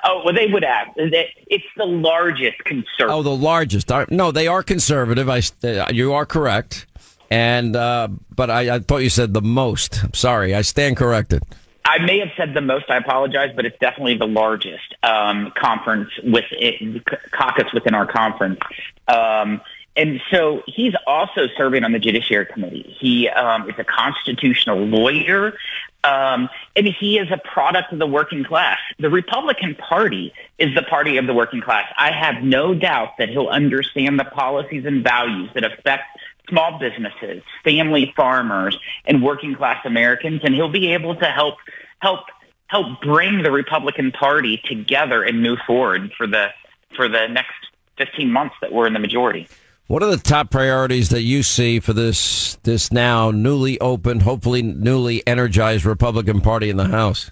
Oh, 0.08 0.22
well, 0.24 0.34
they 0.34 0.48
would 0.48 0.64
have. 0.64 0.90
It's 0.96 1.66
the 1.76 1.86
largest 1.86 2.60
conservative. 2.60 3.10
Oh, 3.10 3.24
the 3.24 3.36
largest. 3.36 3.92
No, 4.10 4.32
they 4.32 4.48
are 4.48 4.62
conservative. 4.62 5.28
I, 5.30 5.42
uh, 5.64 5.88
you 5.92 6.14
are 6.14 6.26
correct. 6.26 6.86
And 7.32 7.76
uh, 7.76 8.10
but 8.36 8.52
I, 8.52 8.76
I 8.76 8.80
thought 8.80 9.00
you 9.00 9.10
said 9.10 9.34
the 9.34 9.42
most. 9.42 10.04
I'm 10.04 10.14
sorry. 10.14 10.54
I 10.54 10.62
stand 10.62 10.96
corrected. 10.98 11.42
I 11.84 12.00
may 12.00 12.20
have 12.20 12.30
said 12.38 12.54
the 12.54 12.62
most. 12.62 12.86
I 12.90 12.98
apologize, 12.98 13.52
but 13.56 13.66
it's 13.66 13.78
definitely 13.80 14.18
the 14.18 14.28
largest 14.28 14.94
um, 15.04 15.52
conference 15.58 16.10
with 16.24 16.46
it, 16.52 17.04
caucus 17.32 17.72
within 17.74 17.94
our 17.94 18.06
conference. 18.06 18.60
Um, 19.08 19.62
and 19.96 20.22
so 20.30 20.62
he's 20.68 20.94
also 21.08 21.48
serving 21.58 21.84
on 21.84 21.92
the 21.94 22.00
Judiciary 22.00 22.46
Committee. 22.46 22.96
He 23.00 23.30
um, 23.30 23.70
is 23.70 23.76
a 23.78 23.84
constitutional 23.84 24.78
lawyer, 24.78 25.58
um, 26.04 26.50
and 26.76 26.88
he 26.88 27.18
is 27.18 27.32
a 27.32 27.38
product 27.38 27.94
of 27.94 28.00
the 28.00 28.08
working 28.08 28.44
class. 28.44 28.78
The 29.00 29.10
Republican 29.10 29.76
Party 29.76 30.34
is 30.58 30.76
the 30.76 30.84
party 30.84 31.18
of 31.18 31.28
the 31.28 31.34
working 31.34 31.62
class. 31.62 31.86
I 31.98 32.12
have 32.12 32.44
no 32.44 32.74
doubt 32.74 33.18
that 33.20 33.30
he'll 33.30 33.48
understand 33.48 34.20
the 34.20 34.26
policies 34.26 34.86
and 34.86 35.04
values 35.04 35.50
that 35.54 35.64
affect 35.64 36.04
small 36.50 36.78
businesses, 36.78 37.42
family 37.64 38.14
farmers, 38.16 38.78
and 39.06 39.24
working 39.24 39.56
class 39.56 39.84
Americans, 39.86 40.42
and 40.44 40.54
he'll 40.54 40.70
be 40.70 40.94
able 40.94 41.16
to 41.16 41.26
help 41.26 41.56
help 42.00 42.26
help 42.68 43.02
bring 43.02 43.44
the 43.44 43.52
Republican 43.52 44.12
Party 44.12 44.62
together 44.66 45.24
and 45.24 45.42
move 45.42 45.60
forward 45.66 46.12
for 46.18 46.28
the 46.28 46.50
for 46.96 47.08
the 47.08 47.28
next 47.28 47.54
15 47.98 48.32
months 48.32 48.56
that 48.62 48.74
we're 48.74 48.88
in 48.88 48.94
the 48.94 49.00
majority. 49.00 49.48
What 49.88 50.02
are 50.02 50.10
the 50.10 50.18
top 50.18 50.50
priorities 50.50 51.10
that 51.10 51.22
you 51.22 51.44
see 51.44 51.80
for 51.80 51.94
this 51.94 52.56
this 52.64 52.92
now 52.92 53.30
newly 53.30 53.80
opened, 53.80 54.24
hopefully 54.24 54.64
newly 54.64 55.26
energized 55.28 55.86
Republican 55.86 56.42
Party 56.42 56.72
in 56.72 56.78
the 56.78 56.88
House? 56.88 57.30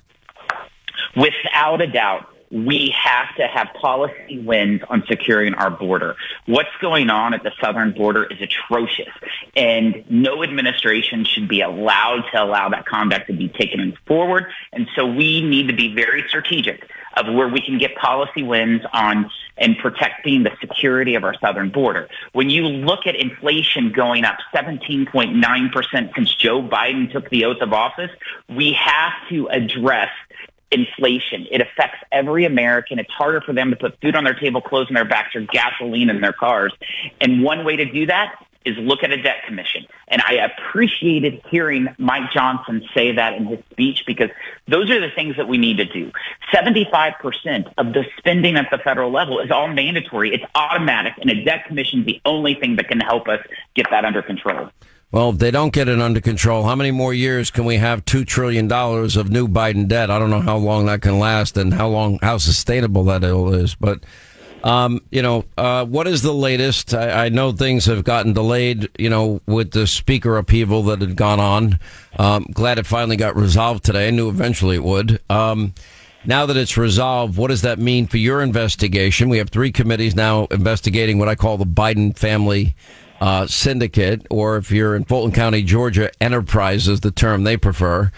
Without 1.15 1.81
a 1.81 1.87
doubt, 1.87 2.27
we 2.51 2.93
have 2.95 3.35
to 3.37 3.47
have 3.47 3.69
policy 3.81 4.37
wins 4.37 4.81
on 4.87 5.03
securing 5.07 5.55
our 5.55 5.71
border. 5.71 6.15
What's 6.45 6.69
going 6.79 7.09
on 7.09 7.33
at 7.33 7.41
the 7.41 7.51
southern 7.59 7.93
border 7.93 8.25
is 8.25 8.39
atrocious, 8.39 9.09
and 9.55 10.03
no 10.07 10.43
administration 10.43 11.25
should 11.25 11.47
be 11.47 11.61
allowed 11.61 12.21
to 12.33 12.43
allow 12.43 12.69
that 12.69 12.85
conduct 12.85 13.25
to 13.27 13.33
be 13.33 13.49
taken 13.49 13.97
forward. 14.05 14.45
And 14.71 14.87
so 14.95 15.07
we 15.07 15.41
need 15.41 15.69
to 15.69 15.75
be 15.75 15.95
very 15.95 16.23
strategic 16.27 16.87
of 17.17 17.33
where 17.33 17.47
we 17.47 17.61
can 17.61 17.77
get 17.77 17.95
policy 17.95 18.43
wins 18.43 18.81
on 18.93 19.29
and 19.57 19.77
protecting 19.77 20.43
the 20.43 20.51
security 20.59 21.15
of 21.15 21.23
our 21.23 21.35
southern 21.39 21.69
border. 21.69 22.07
When 22.33 22.49
you 22.49 22.63
look 22.63 23.05
at 23.05 23.15
inflation 23.15 23.91
going 23.91 24.25
up 24.25 24.37
17.9% 24.53 26.15
since 26.15 26.35
Joe 26.35 26.61
Biden 26.61 27.11
took 27.11 27.29
the 27.29 27.45
oath 27.45 27.61
of 27.61 27.73
office, 27.73 28.11
we 28.49 28.73
have 28.73 29.13
to 29.29 29.47
address 29.49 30.09
inflation. 30.71 31.45
It 31.51 31.61
affects 31.61 31.99
every 32.11 32.45
American. 32.45 32.97
It's 32.97 33.11
harder 33.11 33.41
for 33.41 33.53
them 33.53 33.69
to 33.69 33.75
put 33.75 33.99
food 34.01 34.15
on 34.15 34.23
their 34.23 34.33
table, 34.33 34.59
clothes 34.59 34.87
on 34.87 34.95
their 34.95 35.05
backs, 35.05 35.35
or 35.35 35.41
gasoline 35.41 36.09
in 36.09 36.19
their 36.19 36.33
cars. 36.33 36.73
And 37.21 37.43
one 37.43 37.63
way 37.63 37.75
to 37.75 37.85
do 37.85 38.07
that 38.07 38.33
is 38.65 38.77
look 38.77 39.03
at 39.03 39.11
a 39.11 39.21
debt 39.21 39.43
commission. 39.45 39.85
And 40.07 40.21
I 40.27 40.33
appreciated 40.33 41.41
hearing 41.49 41.87
Mike 41.97 42.31
Johnson 42.31 42.83
say 42.93 43.11
that 43.13 43.33
in 43.33 43.45
his 43.45 43.59
speech 43.71 44.03
because 44.05 44.29
those 44.67 44.89
are 44.89 44.99
the 44.99 45.09
things 45.09 45.35
that 45.37 45.47
we 45.47 45.57
need 45.57 45.77
to 45.77 45.85
do. 45.85 46.11
75% 46.53 47.73
of 47.77 47.93
the 47.93 48.05
spending 48.17 48.55
at 48.55 48.69
the 48.71 48.77
federal 48.77 49.11
level 49.11 49.39
is 49.39 49.51
all 49.51 49.67
mandatory. 49.67 50.33
It's 50.33 50.45
automatic 50.55 51.13
and 51.19 51.29
a 51.29 51.43
debt 51.43 51.65
commission 51.65 52.01
is 52.01 52.05
the 52.05 52.21
only 52.25 52.55
thing 52.55 52.75
that 52.77 52.87
can 52.87 52.99
help 52.99 53.27
us 53.27 53.39
get 53.75 53.87
that 53.91 54.05
under 54.05 54.21
control. 54.21 54.69
Well, 55.11 55.29
if 55.29 55.37
they 55.37 55.51
don't 55.51 55.71
get 55.71 55.87
it 55.87 56.01
under 56.01 56.19
control, 56.19 56.63
how 56.63 56.75
many 56.75 56.89
more 56.89 57.13
years 57.13 57.51
can 57.51 57.65
we 57.65 57.77
have 57.77 58.03
$2 58.03 58.25
trillion 58.25 58.71
of 58.71 59.29
new 59.29 59.47
Biden 59.47 59.87
debt? 59.87 60.09
I 60.09 60.17
don't 60.17 60.31
know 60.31 60.41
how 60.41 60.57
long 60.57 60.87
that 60.87 61.03
can 61.03 61.19
last 61.19 61.55
and 61.55 61.71
how 61.71 61.87
long, 61.87 62.17
how 62.23 62.39
sustainable 62.39 63.03
that 63.03 63.23
is. 63.23 63.75
But, 63.75 64.03
um, 64.63 65.01
you 65.11 65.21
know, 65.21 65.43
uh, 65.57 65.85
what 65.85 66.07
is 66.07 66.21
the 66.21 66.33
latest? 66.33 66.93
I, 66.93 67.25
I, 67.25 67.29
know 67.29 67.51
things 67.51 67.85
have 67.85 68.05
gotten 68.05 68.31
delayed, 68.31 68.89
you 68.97 69.09
know, 69.09 69.41
with 69.45 69.71
the 69.71 69.85
speaker 69.85 70.37
upheaval 70.37 70.83
that 70.83 71.01
had 71.01 71.17
gone 71.17 71.41
on. 71.41 71.79
Um, 72.17 72.45
glad 72.53 72.79
it 72.79 72.85
finally 72.85 73.17
got 73.17 73.35
resolved 73.35 73.83
today. 73.83 74.07
I 74.07 74.11
knew 74.11 74.29
eventually 74.29 74.77
it 74.77 74.83
would. 74.83 75.21
Um, 75.29 75.73
now 76.25 76.45
that 76.45 76.55
it's 76.55 76.77
resolved, 76.77 77.35
what 77.35 77.49
does 77.49 77.63
that 77.63 77.77
mean 77.77 78.07
for 78.07 78.17
your 78.17 78.41
investigation? 78.41 79.27
We 79.27 79.39
have 79.39 79.49
three 79.49 79.73
committees 79.73 80.15
now 80.15 80.45
investigating 80.45 81.19
what 81.19 81.27
I 81.27 81.35
call 81.35 81.57
the 81.57 81.65
Biden 81.65 82.17
family 82.17 82.75
uh, 83.19 83.47
syndicate, 83.47 84.25
or 84.29 84.55
if 84.55 84.71
you're 84.71 84.95
in 84.95 85.03
Fulton 85.03 85.33
County, 85.33 85.61
Georgia, 85.63 86.09
enterprise 86.21 86.87
is 86.87 87.01
the 87.01 87.11
term 87.11 87.43
they 87.43 87.57
prefer. 87.57 88.11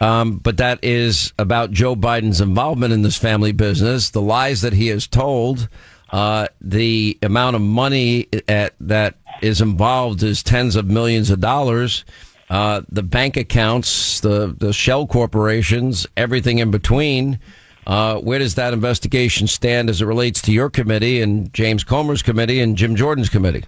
Um, 0.00 0.38
but 0.38 0.56
that 0.56 0.80
is 0.82 1.32
about 1.38 1.70
Joe 1.70 1.94
Biden's 1.94 2.40
involvement 2.40 2.92
in 2.92 3.02
this 3.02 3.16
family 3.16 3.52
business, 3.52 4.10
the 4.10 4.20
lies 4.20 4.62
that 4.62 4.72
he 4.72 4.88
has 4.88 5.06
told, 5.06 5.68
uh, 6.10 6.48
the 6.60 7.18
amount 7.22 7.56
of 7.56 7.62
money 7.62 8.28
at, 8.48 8.74
that 8.80 9.14
is 9.42 9.60
involved 9.60 10.22
is 10.22 10.42
tens 10.42 10.76
of 10.76 10.86
millions 10.86 11.30
of 11.30 11.40
dollars. 11.40 12.04
Uh, 12.50 12.82
the 12.88 13.02
bank 13.02 13.36
accounts, 13.36 14.20
the 14.20 14.54
the 14.58 14.72
shell 14.72 15.06
corporations, 15.06 16.06
everything 16.16 16.58
in 16.58 16.70
between. 16.70 17.38
Uh, 17.86 18.18
where 18.18 18.38
does 18.38 18.54
that 18.54 18.72
investigation 18.72 19.46
stand 19.46 19.90
as 19.90 20.00
it 20.00 20.06
relates 20.06 20.40
to 20.40 20.52
your 20.52 20.70
committee 20.70 21.20
and 21.20 21.52
James 21.52 21.84
Comer's 21.84 22.22
committee 22.22 22.60
and 22.60 22.76
Jim 22.76 22.96
Jordan's 22.96 23.28
committee? 23.28 23.64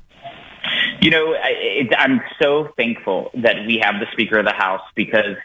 You 1.00 1.10
know, 1.10 1.34
it, 1.36 1.92
I'm 1.98 2.20
so 2.40 2.72
thankful 2.76 3.30
that 3.34 3.66
we 3.66 3.78
have 3.78 3.96
the 4.00 4.06
Speaker 4.12 4.38
of 4.38 4.46
the 4.46 4.52
House 4.52 4.80
because 4.94 5.36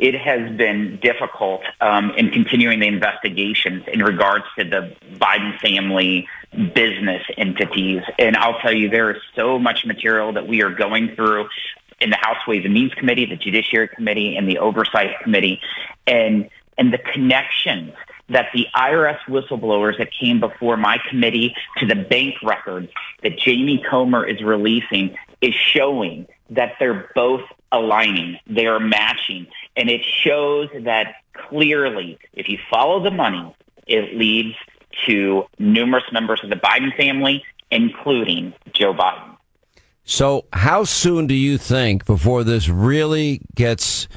it 0.00 0.14
has 0.14 0.50
been 0.56 0.98
difficult 1.02 1.60
um, 1.82 2.12
in 2.16 2.30
continuing 2.30 2.80
the 2.80 2.86
investigations 2.86 3.84
in 3.86 4.02
regards 4.02 4.46
to 4.58 4.64
the 4.64 4.96
Biden 5.16 5.58
family 5.60 6.26
business 6.74 7.22
entities. 7.36 8.00
And 8.18 8.34
I'll 8.36 8.58
tell 8.60 8.72
you, 8.72 8.88
there 8.88 9.10
is 9.10 9.20
so 9.36 9.58
much 9.58 9.84
material 9.84 10.32
that 10.32 10.48
we 10.48 10.62
are 10.62 10.70
going 10.70 11.14
through 11.14 11.48
in 12.00 12.08
the 12.08 12.16
House 12.16 12.46
Ways 12.48 12.64
and 12.64 12.72
Means 12.72 12.94
Committee, 12.94 13.26
the 13.26 13.36
Judiciary 13.36 13.88
Committee, 13.88 14.36
and 14.36 14.48
the 14.48 14.58
Oversight 14.58 15.20
Committee, 15.22 15.60
and 16.06 16.48
and 16.78 16.94
the 16.94 16.98
connections 16.98 17.92
that 18.30 18.46
the 18.54 18.66
IRS 18.74 19.18
whistleblowers 19.28 19.98
that 19.98 20.08
came 20.18 20.40
before 20.40 20.78
my 20.78 20.98
committee 21.10 21.54
to 21.76 21.84
the 21.84 21.94
bank 21.96 22.36
records 22.42 22.88
that 23.22 23.38
Jamie 23.38 23.84
Comer 23.90 24.24
is 24.24 24.40
releasing 24.42 25.14
is 25.42 25.52
showing 25.54 26.26
that 26.48 26.74
they're 26.78 27.10
both 27.14 27.42
aligning. 27.72 28.38
They 28.46 28.66
are 28.66 28.80
matching. 28.80 29.46
And 29.76 29.88
it 29.88 30.02
shows 30.04 30.68
that 30.80 31.14
clearly, 31.32 32.18
if 32.32 32.48
you 32.48 32.58
follow 32.70 33.02
the 33.02 33.10
money, 33.10 33.54
it 33.86 34.16
leads 34.16 34.56
to 35.06 35.44
numerous 35.58 36.04
members 36.12 36.40
of 36.42 36.50
the 36.50 36.56
Biden 36.56 36.94
family, 36.96 37.44
including 37.70 38.52
Joe 38.72 38.92
Biden. 38.92 39.36
So, 40.04 40.46
how 40.52 40.84
soon 40.84 41.26
do 41.26 41.34
you 41.34 41.56
think 41.56 42.04
before 42.04 42.42
this 42.42 42.68
really 42.68 43.40
gets 43.54 44.08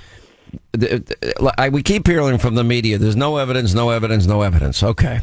we 1.71 1.83
keep 1.83 2.07
hearing 2.07 2.37
from 2.37 2.55
the 2.55 2.63
media. 2.63 2.97
There's 2.97 3.15
no 3.15 3.37
evidence, 3.37 3.73
no 3.73 3.89
evidence, 3.89 4.25
no 4.25 4.41
evidence. 4.41 4.83
Okay, 4.83 5.21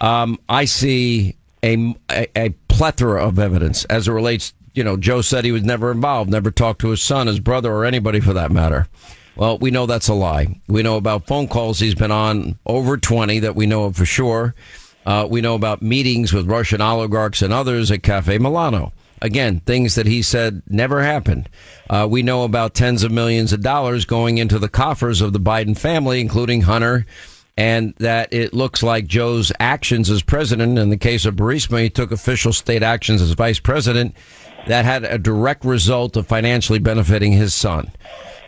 um, 0.00 0.38
I 0.48 0.64
see 0.64 1.36
a, 1.62 1.94
a, 2.10 2.26
a 2.36 2.50
plethora 2.68 3.24
of 3.24 3.38
evidence 3.38 3.84
as 3.86 4.08
it 4.08 4.12
relates. 4.12 4.52
You 4.74 4.82
know, 4.82 4.96
Joe 4.96 5.20
said 5.20 5.44
he 5.44 5.52
was 5.52 5.62
never 5.62 5.92
involved, 5.92 6.30
never 6.30 6.50
talked 6.50 6.80
to 6.80 6.90
his 6.90 7.00
son, 7.00 7.28
his 7.28 7.40
brother, 7.40 7.72
or 7.72 7.84
anybody 7.84 8.20
for 8.20 8.32
that 8.32 8.50
matter. 8.50 8.88
Well, 9.36 9.58
we 9.58 9.70
know 9.70 9.86
that's 9.86 10.08
a 10.08 10.14
lie. 10.14 10.60
We 10.68 10.82
know 10.82 10.96
about 10.96 11.26
phone 11.26 11.48
calls 11.48 11.80
he's 11.80 11.94
been 11.94 12.12
on 12.12 12.58
over 12.66 12.96
20 12.96 13.40
that 13.40 13.56
we 13.56 13.66
know 13.66 13.84
of 13.84 13.96
for 13.96 14.06
sure. 14.06 14.54
Uh, 15.04 15.26
we 15.28 15.40
know 15.40 15.54
about 15.54 15.82
meetings 15.82 16.32
with 16.32 16.46
Russian 16.48 16.80
oligarchs 16.80 17.42
and 17.42 17.52
others 17.52 17.90
at 17.90 18.02
Cafe 18.02 18.38
Milano. 18.38 18.92
Again, 19.20 19.60
things 19.60 19.94
that 19.94 20.06
he 20.06 20.22
said 20.22 20.62
never 20.68 21.02
happened. 21.02 21.48
Uh, 21.88 22.06
we 22.08 22.22
know 22.22 22.44
about 22.44 22.74
tens 22.74 23.02
of 23.02 23.10
millions 23.10 23.52
of 23.52 23.62
dollars 23.62 24.04
going 24.04 24.38
into 24.38 24.58
the 24.58 24.68
coffers 24.68 25.20
of 25.20 25.32
the 25.32 25.40
Biden 25.40 25.76
family, 25.76 26.20
including 26.20 26.62
Hunter, 26.62 27.06
and 27.56 27.94
that 27.98 28.32
it 28.32 28.52
looks 28.52 28.82
like 28.82 29.06
Joe's 29.06 29.52
actions 29.60 30.10
as 30.10 30.22
president, 30.22 30.78
in 30.78 30.90
the 30.90 30.96
case 30.96 31.24
of 31.24 31.36
Burisma, 31.36 31.82
he 31.82 31.90
took 31.90 32.12
official 32.12 32.52
state 32.52 32.82
actions 32.82 33.22
as 33.22 33.30
vice 33.32 33.60
president 33.60 34.14
that 34.66 34.84
had 34.84 35.04
a 35.04 35.18
direct 35.18 35.64
result 35.64 36.16
of 36.16 36.26
financially 36.26 36.78
benefiting 36.78 37.32
his 37.32 37.54
son. 37.54 37.90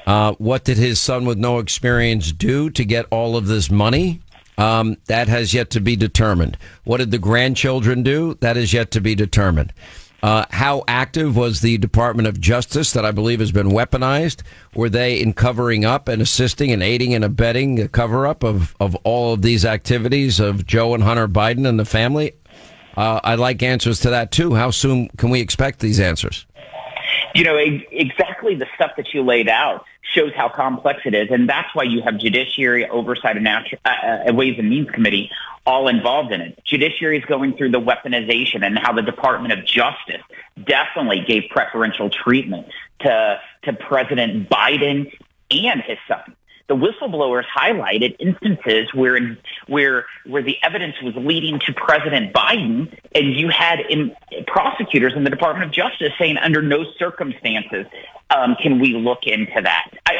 Uh, 0.07 0.33
what 0.39 0.65
did 0.65 0.79
his 0.79 1.01
son 1.01 1.27
with 1.27 1.37
no 1.37 1.59
experience 1.59 2.33
do 2.33 2.71
to 2.71 2.85
get 2.85 3.07
all 3.11 3.37
of 3.37 3.47
this 3.47 3.71
money? 3.71 4.21
Um, 4.59 4.97
that 5.07 5.29
has 5.29 5.53
yet 5.53 5.69
to 5.71 5.81
be 5.81 5.97
determined. 5.97 6.57
What 6.85 6.99
did 6.99 7.11
the 7.11 7.19
grandchildren 7.19 8.03
do? 8.03 8.39
That 8.41 8.57
is 8.57 8.73
yet 8.73 8.91
to 8.93 9.01
be 9.01 9.15
determined. 9.15 9.73
Uh, 10.23 10.47
how 10.51 10.83
active 10.89 11.37
was 11.37 11.61
the 11.61 11.77
Department 11.77 12.27
of 12.27 12.41
Justice 12.41 12.93
that 12.95 13.05
I 13.05 13.11
believe 13.11 13.41
has 13.41 13.53
been 13.53 13.69
weaponized? 13.69 14.43
Were 14.75 14.89
they 14.89 15.21
in 15.21 15.35
covering 15.35 15.85
up 15.85 16.09
and 16.09 16.23
assisting 16.23 16.73
and 16.73 16.83
aiding 16.83 17.15
and 17.15 17.23
abetting 17.23 17.75
the 17.75 17.89
cover 17.89 18.27
up 18.27 18.43
of, 18.43 18.75
of 18.81 18.95
all 19.05 19.35
of 19.35 19.43
these 19.43 19.65
activities 19.65 20.41
of 20.41 20.67
Joe 20.67 20.95
and 20.95 21.03
Hunter 21.03 21.29
Biden 21.29 21.69
and 21.69 21.79
the 21.79 21.85
family? 21.85 22.33
Uh, 22.97 23.21
I'd 23.23 23.39
like 23.39 23.63
answers 23.63 24.01
to 24.01 24.11
that 24.11 24.33
too. 24.33 24.55
How 24.55 24.71
soon 24.71 25.09
can 25.19 25.29
we 25.29 25.41
expect 25.41 25.81
these 25.81 26.01
answers? 26.01 26.47
You 27.37 27.45
know, 27.45 27.57
exactly 27.57 28.55
the 28.55 28.67
stuff 28.77 28.93
that 28.97 29.13
you 29.13 29.23
laid 29.23 29.49
out 29.49 29.85
shows 30.03 30.33
how 30.35 30.49
complex 30.49 31.01
it 31.05 31.15
is. 31.15 31.29
And 31.31 31.49
that's 31.49 31.75
why 31.75 31.83
you 31.83 32.01
have 32.03 32.19
Judiciary 32.19 32.89
Oversight 32.89 33.37
and 33.37 33.45
Natural, 33.45 33.81
uh, 33.85 34.29
uh, 34.29 34.33
Ways 34.33 34.55
and 34.59 34.71
Means 34.71 34.91
Committee 34.91 35.31
all 35.67 35.89
involved 35.89 36.33
in 36.33 36.41
it. 36.41 36.59
Judiciary 36.65 37.19
is 37.19 37.25
going 37.25 37.57
through 37.57 37.73
the 37.73 37.81
weaponization 37.81 38.65
and 38.65 38.79
how 38.79 38.93
the 38.93 39.03
Department 39.03 39.53
of 39.53 39.65
Justice 39.65 40.23
definitely 40.65 41.25
gave 41.27 41.51
preferential 41.51 42.09
treatment 42.09 42.69
to, 43.01 43.41
to 43.65 43.73
President 43.73 44.49
Biden 44.49 45.13
and 45.51 45.83
his 45.83 45.99
son. 46.07 46.36
The 46.69 46.75
whistleblowers 46.75 47.45
highlighted 47.57 48.17
instances 48.19 48.93
where 48.93 49.19
where 49.67 50.07
where 50.25 50.43
the 50.43 50.57
evidence 50.63 50.97
was 51.03 51.15
leading 51.17 51.61
to 51.61 51.73
President 51.73 52.33
Biden, 52.33 52.97
and 53.15 53.35
you 53.35 53.49
had 53.49 53.81
in, 53.89 54.15
prosecutors 54.47 55.13
in 55.15 55.25
the 55.25 55.31
Department 55.31 55.67
of 55.67 55.73
Justice 55.73 56.13
saying 56.19 56.39
under 56.39 56.63
no 56.63 56.85
circumstances 56.99 57.87
um, 58.31 58.57
can 58.61 58.81
we 58.81 58.95
look 58.95 59.21
into 59.25 59.61
that? 59.63 59.91
I, 60.05 60.15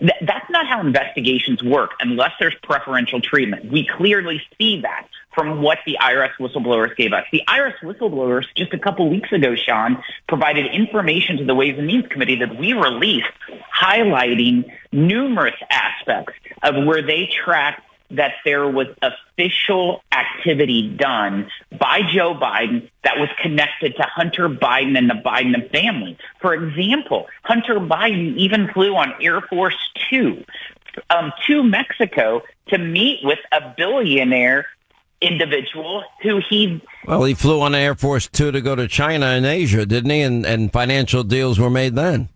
th- 0.00 0.12
that's 0.22 0.50
not 0.50 0.66
how 0.66 0.80
investigations 0.80 1.62
work 1.62 1.92
unless 2.00 2.32
there's 2.40 2.56
preferential 2.62 3.20
treatment. 3.20 3.70
We 3.70 3.86
clearly 3.86 4.42
see 4.58 4.80
that 4.80 5.06
from 5.34 5.62
what 5.62 5.78
the 5.86 5.96
IRS 6.00 6.32
whistleblowers 6.38 6.94
gave 6.96 7.12
us. 7.12 7.24
The 7.32 7.42
IRS 7.48 7.78
whistleblowers 7.82 8.44
just 8.54 8.72
a 8.74 8.78
couple 8.78 9.08
weeks 9.08 9.32
ago, 9.32 9.54
Sean, 9.54 10.02
provided 10.28 10.66
information 10.72 11.38
to 11.38 11.44
the 11.44 11.54
Ways 11.54 11.76
and 11.78 11.86
Means 11.86 12.06
Committee 12.08 12.36
that 12.36 12.56
we 12.56 12.72
released 12.72 13.26
highlighting 13.74 14.70
numerous 14.92 15.56
aspects 15.70 16.34
of 16.62 16.84
where 16.84 17.02
they 17.02 17.28
tracked 17.44 17.82
that 18.12 18.32
there 18.44 18.68
was 18.68 18.88
official 19.00 20.02
activity 20.12 20.88
done 20.88 21.48
by 21.78 22.00
Joe 22.12 22.34
Biden 22.34 22.90
that 23.04 23.18
was 23.18 23.28
connected 23.40 23.96
to 23.96 24.02
Hunter 24.02 24.48
Biden 24.48 24.98
and 24.98 25.08
the 25.08 25.14
Biden 25.14 25.70
family. 25.72 26.18
For 26.40 26.54
example, 26.54 27.26
Hunter 27.42 27.80
Biden 27.80 28.36
even 28.36 28.68
flew 28.68 28.94
on 28.96 29.14
Air 29.22 29.40
Force 29.40 29.76
Two 30.10 30.44
um, 31.10 31.32
to 31.46 31.62
Mexico 31.62 32.42
to 32.68 32.78
meet 32.78 33.20
with 33.22 33.38
a 33.50 33.74
billionaire 33.76 34.66
individual 35.22 36.02
who 36.22 36.40
he 36.48 36.80
well 37.06 37.24
he 37.24 37.34
flew 37.34 37.60
on 37.60 37.74
air 37.74 37.94
force 37.94 38.28
2 38.28 38.52
to 38.52 38.60
go 38.60 38.74
to 38.74 38.88
china 38.88 39.26
and 39.26 39.46
asia 39.46 39.86
didn't 39.86 40.10
he 40.10 40.20
and, 40.20 40.44
and 40.44 40.72
financial 40.72 41.22
deals 41.22 41.58
were 41.58 41.70
made 41.70 41.94
then 41.94 42.28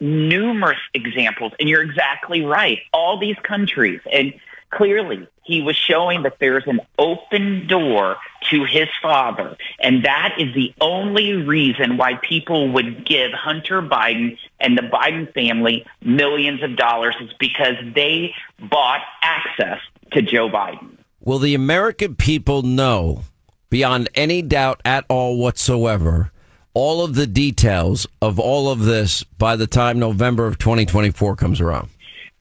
numerous 0.00 0.78
examples 0.94 1.52
and 1.58 1.68
you're 1.68 1.82
exactly 1.82 2.44
right 2.44 2.80
all 2.92 3.18
these 3.18 3.36
countries 3.42 4.00
and 4.12 4.32
clearly 4.70 5.26
he 5.48 5.62
was 5.62 5.76
showing 5.76 6.22
that 6.24 6.36
there's 6.40 6.66
an 6.66 6.80
open 6.98 7.66
door 7.66 8.16
to 8.50 8.64
his 8.64 8.88
father. 9.00 9.56
And 9.80 10.04
that 10.04 10.34
is 10.38 10.54
the 10.54 10.74
only 10.78 11.32
reason 11.32 11.96
why 11.96 12.16
people 12.16 12.70
would 12.72 13.06
give 13.06 13.32
Hunter 13.32 13.80
Biden 13.80 14.36
and 14.60 14.76
the 14.76 14.82
Biden 14.82 15.32
family 15.32 15.86
millions 16.02 16.62
of 16.62 16.76
dollars 16.76 17.16
is 17.22 17.30
because 17.38 17.76
they 17.94 18.34
bought 18.60 19.00
access 19.22 19.80
to 20.12 20.20
Joe 20.20 20.50
Biden. 20.50 20.97
Will 21.28 21.38
the 21.38 21.54
American 21.54 22.14
people 22.14 22.62
know 22.62 23.24
beyond 23.68 24.08
any 24.14 24.40
doubt 24.40 24.80
at 24.82 25.04
all 25.10 25.36
whatsoever 25.36 26.32
all 26.72 27.04
of 27.04 27.16
the 27.16 27.26
details 27.26 28.06
of 28.22 28.38
all 28.38 28.70
of 28.70 28.86
this 28.86 29.24
by 29.24 29.54
the 29.54 29.66
time 29.66 29.98
November 29.98 30.46
of 30.46 30.56
2024 30.56 31.36
comes 31.36 31.60
around? 31.60 31.90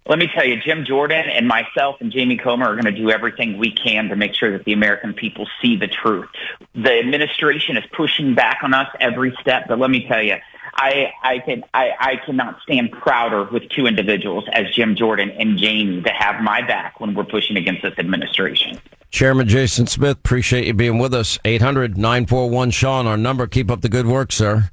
let 0.08 0.20
me 0.20 0.30
tell 0.34 0.46
you, 0.46 0.56
Jim 0.62 0.86
Jordan 0.86 1.26
and 1.30 1.48
myself 1.48 1.98
and 2.00 2.14
Jamie 2.14 2.38
Comer 2.38 2.68
are 2.68 2.82
going 2.82 2.86
to 2.86 2.92
do 2.92 3.12
everything 3.12 3.58
we 3.58 3.72
can 3.72 4.08
to 4.08 4.16
make 4.16 4.34
sure 4.34 4.54
that 4.54 4.64
the 4.64 4.72
American 4.72 5.14
people 5.14 5.48
see 5.62 5.76
the 5.76 5.88
truth. 5.88 6.30
The 6.74 7.00
administration 7.00 7.76
is 7.76 7.84
pushing 7.92 8.34
back 8.34 8.60
on 8.64 8.74
us 8.74 8.88
every 9.02 9.36
step, 9.42 9.66
but 9.68 9.80
let 9.80 9.90
me 9.90 10.08
tell 10.08 10.22
you, 10.22 10.38
I, 10.78 11.12
I 11.24 11.40
can 11.40 11.64
I, 11.74 11.92
I 12.00 12.16
cannot 12.18 12.62
stand 12.62 12.92
prouder 12.92 13.46
with 13.46 13.68
two 13.70 13.88
individuals 13.88 14.46
as 14.54 14.70
Jim 14.74 14.96
Jordan 14.96 15.32
and 15.32 15.58
Jamie 15.58 16.02
to 16.04 16.10
have 16.10 16.42
my 16.42 16.62
back 16.62 17.00
when 17.00 17.16
we're 17.16 17.24
pushing 17.24 17.58
against 17.58 17.82
this 17.82 17.98
administration. 17.98 18.80
Chairman 19.10 19.48
Jason 19.48 19.88
Smith, 19.88 20.18
appreciate 20.18 20.66
you 20.66 20.74
being 20.74 21.00
with 21.00 21.14
us. 21.14 21.40
800 21.46 21.98
941 21.98 22.72
Sean, 22.72 23.08
our 23.08 23.18
number. 23.18 23.48
Keep 23.48 23.72
up 23.72 23.82
the 23.82 23.90
good 23.90 24.06
work, 24.06 24.32
sir. 24.32 24.70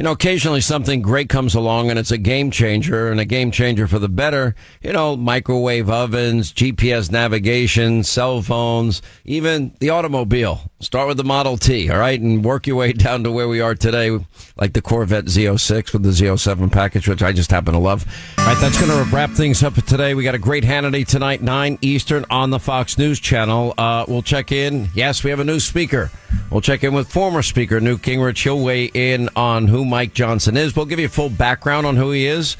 You 0.00 0.04
know, 0.04 0.12
occasionally 0.12 0.62
something 0.62 1.02
great 1.02 1.28
comes 1.28 1.54
along 1.54 1.90
and 1.90 1.98
it's 1.98 2.10
a 2.10 2.16
game 2.16 2.50
changer 2.50 3.10
and 3.10 3.20
a 3.20 3.26
game 3.26 3.50
changer 3.50 3.86
for 3.86 3.98
the 3.98 4.08
better. 4.08 4.54
You 4.80 4.94
know, 4.94 5.14
microwave 5.14 5.90
ovens, 5.90 6.54
GPS 6.54 7.10
navigation, 7.10 8.02
cell 8.02 8.40
phones, 8.40 9.02
even 9.26 9.74
the 9.78 9.90
automobile. 9.90 10.62
Start 10.80 11.08
with 11.08 11.18
the 11.18 11.24
Model 11.24 11.58
T, 11.58 11.90
all 11.90 11.98
right, 11.98 12.18
and 12.18 12.42
work 12.42 12.66
your 12.66 12.76
way 12.76 12.92
down 12.94 13.24
to 13.24 13.30
where 13.30 13.46
we 13.46 13.60
are 13.60 13.74
today, 13.74 14.18
like 14.56 14.72
the 14.72 14.80
Corvette 14.80 15.26
Z06 15.26 15.92
with 15.92 16.02
the 16.02 16.08
Z07 16.08 16.72
package, 16.72 17.06
which 17.06 17.22
I 17.22 17.32
just 17.32 17.50
happen 17.50 17.74
to 17.74 17.78
love. 17.78 18.06
All 18.38 18.46
right, 18.46 18.58
that's 18.58 18.80
going 18.80 18.90
to 18.90 19.14
wrap 19.14 19.28
things 19.32 19.62
up 19.62 19.74
for 19.74 19.82
today. 19.82 20.14
We 20.14 20.24
got 20.24 20.34
a 20.34 20.38
great 20.38 20.64
Hannity 20.64 21.06
tonight, 21.06 21.42
9 21.42 21.76
Eastern 21.82 22.24
on 22.30 22.48
the 22.48 22.58
Fox 22.58 22.96
News 22.96 23.20
Channel. 23.20 23.74
Uh, 23.76 24.06
we'll 24.08 24.22
check 24.22 24.50
in. 24.50 24.88
Yes, 24.94 25.22
we 25.22 25.28
have 25.28 25.40
a 25.40 25.44
new 25.44 25.60
speaker. 25.60 26.10
We'll 26.50 26.62
check 26.62 26.82
in 26.82 26.94
with 26.94 27.12
former 27.12 27.42
Speaker 27.42 27.78
Newt 27.80 28.00
Gingrich. 28.00 28.42
He'll 28.42 28.62
weigh 28.62 28.86
in 28.86 29.28
on 29.36 29.68
who 29.68 29.84
Mike 29.90 30.14
Johnson 30.14 30.56
is. 30.56 30.74
We'll 30.74 30.86
give 30.86 30.98
you 30.98 31.06
a 31.06 31.10
full 31.10 31.28
background 31.28 31.86
on 31.86 31.96
who 31.96 32.12
he 32.12 32.26
is. 32.26 32.56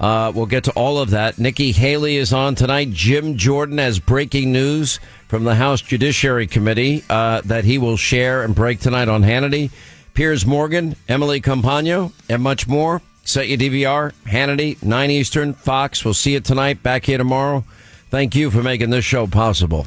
Uh, 0.00 0.32
we'll 0.34 0.46
get 0.46 0.64
to 0.64 0.72
all 0.72 0.98
of 0.98 1.10
that. 1.10 1.38
Nikki 1.38 1.72
Haley 1.72 2.16
is 2.16 2.32
on 2.32 2.54
tonight. 2.54 2.90
Jim 2.90 3.36
Jordan 3.36 3.78
has 3.78 4.00
breaking 4.00 4.52
news 4.52 4.98
from 5.28 5.44
the 5.44 5.54
House 5.54 5.80
Judiciary 5.80 6.46
Committee 6.46 7.04
uh, 7.08 7.40
that 7.42 7.64
he 7.64 7.78
will 7.78 7.96
share 7.96 8.42
and 8.42 8.54
break 8.54 8.80
tonight 8.80 9.08
on 9.08 9.22
Hannity. 9.22 9.70
Piers 10.14 10.44
Morgan, 10.44 10.96
Emily 11.08 11.40
Compagno, 11.40 12.12
and 12.28 12.42
much 12.42 12.66
more. 12.66 13.00
Set 13.24 13.48
your 13.48 13.58
DVR, 13.58 14.12
Hannity, 14.26 14.82
9 14.82 15.10
Eastern, 15.10 15.54
Fox. 15.54 16.04
We'll 16.04 16.14
see 16.14 16.32
you 16.32 16.40
tonight. 16.40 16.82
Back 16.82 17.06
here 17.06 17.18
tomorrow. 17.18 17.64
Thank 18.10 18.34
you 18.34 18.50
for 18.50 18.62
making 18.62 18.90
this 18.90 19.04
show 19.04 19.26
possible. 19.26 19.86